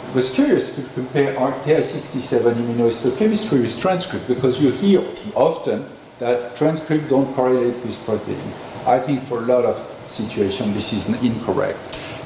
I 0.10 0.14
was 0.14 0.34
curious 0.34 0.76
to 0.76 0.84
compare 0.94 1.36
Ki67 1.36 2.54
immunohistochemistry 2.54 3.62
with 3.62 3.80
transcript 3.80 4.28
because 4.28 4.62
you 4.62 4.72
hear 4.72 5.02
often 5.36 5.86
that 6.20 6.56
transcript 6.56 7.10
don't 7.10 7.34
correlate 7.36 7.76
with 7.84 8.04
protein. 8.06 8.42
I 8.86 9.00
think 9.00 9.24
for 9.24 9.40
a 9.40 9.42
lot 9.42 9.66
of 9.66 9.97
situations 10.10 10.74
this 10.74 10.94
is 10.94 11.24
incorrect. 11.24 11.78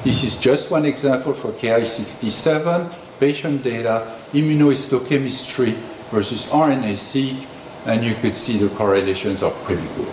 This 0.04 0.24
is 0.24 0.36
just 0.36 0.70
one 0.70 0.84
example 0.84 1.32
for 1.32 1.52
Ki67, 1.52 2.92
patient 3.20 3.62
data, 3.62 4.18
immunohistochemistry 4.32 5.74
versus 6.10 6.46
RNA-seq, 6.46 7.46
and 7.86 8.04
you 8.04 8.14
could 8.16 8.34
see 8.34 8.58
the 8.58 8.68
correlations 8.74 9.42
are 9.42 9.52
pretty 9.62 9.86
good. 9.94 10.08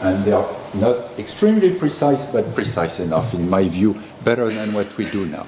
And 0.00 0.24
they 0.24 0.32
are 0.32 0.48
not 0.74 1.18
extremely 1.18 1.74
precise, 1.74 2.24
but 2.24 2.54
precise 2.54 3.00
enough, 3.00 3.34
in 3.34 3.48
my 3.48 3.68
view, 3.68 4.00
better 4.24 4.48
than 4.48 4.72
what 4.72 4.94
we 4.96 5.04
do 5.10 5.26
now. 5.26 5.46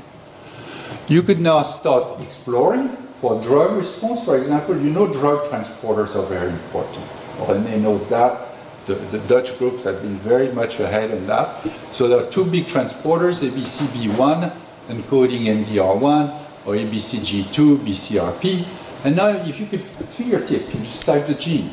You 1.09 1.23
could 1.23 1.41
now 1.41 1.63
start 1.63 2.21
exploring 2.21 2.89
for 3.21 3.41
drug 3.41 3.77
response. 3.77 4.25
For 4.25 4.37
example, 4.39 4.77
you 4.77 4.91
know 4.91 5.11
drug 5.11 5.45
transporters 5.47 6.15
are 6.17 6.27
very 6.27 6.51
important. 6.51 7.05
René 7.39 7.81
knows 7.81 8.09
that. 8.09 8.48
The, 8.89 8.95
the, 8.95 9.19
Dutch 9.29 9.59
groups 9.59 9.85
have 9.85 10.01
been 10.01 10.17
very 10.17 10.51
much 10.51 10.81
ahead 10.81 11.11
on 11.11 11.27
that. 11.27 11.55
So 11.93 12.09
there 12.09 12.25
are 12.25 12.31
two 12.31 12.47
big 12.47 12.65
transporters, 12.65 13.47
ABCB1 13.47 14.51
encoding 14.89 15.45
MDR1 15.63 16.67
or 16.67 16.75
ABCG2, 16.75 17.77
BCRP. 17.85 19.05
And 19.05 19.15
now 19.15 19.29
if 19.29 19.61
you 19.61 19.67
could 19.67 19.83
fingertip, 19.83 20.73
you 20.73 20.81
just 20.81 21.05
type 21.05 21.27
the 21.27 21.35
gene. 21.35 21.71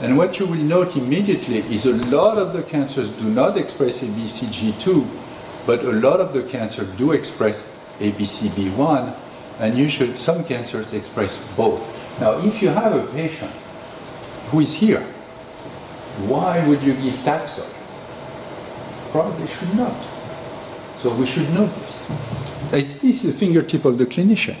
And 0.00 0.16
what 0.16 0.38
you 0.38 0.46
will 0.46 0.62
note 0.62 0.96
immediately 0.96 1.58
is 1.58 1.84
a 1.84 1.96
lot 2.14 2.38
of 2.38 2.52
the 2.52 2.62
cancers 2.62 3.10
do 3.10 3.24
not 3.24 3.56
express 3.56 4.00
ABCG2, 4.00 5.66
but 5.66 5.82
a 5.82 5.90
lot 5.90 6.20
of 6.20 6.32
the 6.32 6.44
cancers 6.44 6.88
do 6.96 7.10
express 7.10 7.74
ABCB1, 7.98 9.16
and 9.58 9.76
usually 9.76 10.14
some 10.14 10.44
cancers 10.44 10.94
express 10.94 11.44
both. 11.56 11.82
Now, 12.20 12.38
if 12.46 12.62
you 12.62 12.68
have 12.68 12.92
a 12.94 13.04
patient 13.12 13.50
who 14.50 14.60
is 14.60 14.74
here, 14.74 15.04
why 16.28 16.66
would 16.66 16.82
you 16.82 16.94
give 16.94 17.14
Taxol? 17.24 17.68
Probably 19.10 19.46
should 19.46 19.74
not. 19.74 19.96
So 20.96 21.14
we 21.14 21.26
should 21.26 21.48
know 21.50 21.66
this. 21.66 22.08
It's, 22.72 23.02
this 23.02 23.24
is 23.24 23.32
the 23.32 23.38
fingertip 23.38 23.84
of 23.84 23.98
the 23.98 24.06
clinician. 24.06 24.56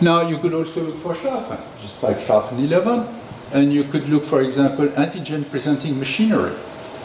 Now, 0.00 0.22
you 0.28 0.38
could 0.38 0.54
also 0.54 0.82
look 0.84 0.96
for 0.96 1.14
Schlafen, 1.14 1.58
just 1.80 2.02
like 2.02 2.18
Schlafen 2.18 2.58
11, 2.58 3.06
and 3.52 3.72
you 3.72 3.84
could 3.84 4.08
look, 4.08 4.24
for 4.24 4.40
example, 4.42 4.86
antigen 4.88 5.48
presenting 5.50 5.98
machinery. 5.98 6.54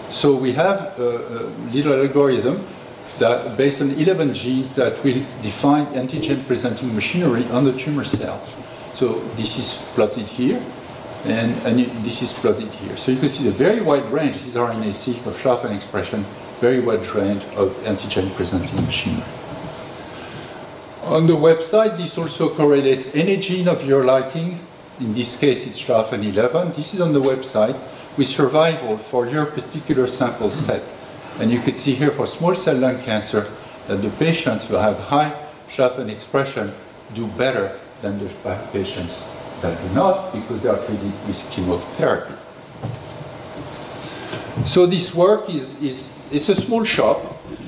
So 0.10 0.36
we 0.36 0.51
have 0.53 0.97
a, 0.99 1.03
a 1.03 1.49
little 1.73 1.93
algorithm 1.93 2.65
that 3.19 3.58
based 3.58 3.82
on 3.82 3.91
11 3.91 4.34
genes 4.34 4.73
that 4.73 5.03
will 5.03 5.21
define 5.41 5.86
antigen 5.88 6.45
presenting 6.45 6.93
machinery 6.93 7.45
on 7.51 7.63
the 7.63 7.73
tumor 7.73 8.03
cell. 8.03 8.39
So 8.93 9.19
this 9.36 9.58
is 9.58 9.73
plotted 9.95 10.25
here, 10.25 10.62
and, 11.26 11.56
and 11.66 11.80
this 12.04 12.22
is 12.22 12.34
plotted 12.34 12.72
here. 12.74 12.98
So 12.98 13.12
you 13.12 13.20
can 13.20 13.30
see 13.30 13.46
the 13.46 13.52
very 13.52 13.82
wide 13.82 14.10
range, 14.12 14.34
this 14.34 14.48
is 14.48 14.56
RNA-seq 14.56 15.26
of 15.26 15.34
Schlafen 15.34 15.76
expression, 15.76 16.26
very 16.60 16.80
wide 16.80 17.06
range 17.08 17.44
of 17.56 17.70
antigen 17.86 18.34
presenting 18.36 18.84
machinery. 18.84 19.24
On 21.06 21.28
the 21.28 21.34
website, 21.34 21.98
this 21.98 22.18
also 22.18 22.54
correlates 22.54 23.16
any 23.16 23.38
gene 23.38 23.68
of 23.68 23.86
your 23.86 24.04
liking 24.04 24.60
in 25.00 25.14
this 25.14 25.36
case 25.36 25.66
it's 25.66 25.80
Schlafen 25.80 26.24
11. 26.24 26.72
This 26.74 26.94
is 26.94 27.02
on 27.02 27.14
the 27.14 27.20
website 27.20 27.76
with 28.18 28.28
survival 28.28 28.98
for 28.98 29.28
your 29.28 29.46
particular 29.46 30.08
sample 30.08 30.50
set. 30.50 30.84
And 31.40 31.52
you 31.52 31.60
can 31.60 31.76
see 31.76 31.94
here 31.94 32.12
for 32.12 32.28
small 32.28 32.56
cell 32.56 32.78
lung 32.78 33.02
cancer 33.02 33.50
that 33.88 33.98
the 33.98 34.10
patients 34.12 34.68
who 34.68 34.76
have 34.76 35.00
high 35.00 35.34
Schlafen 35.68 36.10
expression 36.10 36.72
do 37.14 37.28
better 37.28 37.78
than 38.02 38.20
the 38.20 38.30
patients 38.72 39.33
that 39.63 39.82
do 39.82 39.89
not 39.95 40.32
because 40.32 40.62
they 40.62 40.69
are 40.69 40.78
treated 40.78 41.12
with 41.26 41.49
chemotherapy. 41.52 42.36
So 44.65 44.86
this 44.86 45.15
work 45.15 45.49
is, 45.49 45.82
is 45.82 46.13
it's 46.32 46.49
a 46.49 46.56
small 46.56 46.84
shop, 46.84 47.19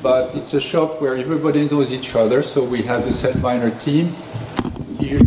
but 0.04 0.36
it's 0.36 0.54
a 0.54 0.62
shop 0.62 1.02
where 1.02 1.16
everybody 1.16 1.68
knows 1.68 1.92
each 1.92 2.16
other. 2.16 2.44
So 2.44 2.64
we 2.64 2.84
have 2.84 3.04
the 3.04 3.12
CellMiner 3.12 3.74
team 3.84 4.14
here 5.00 5.20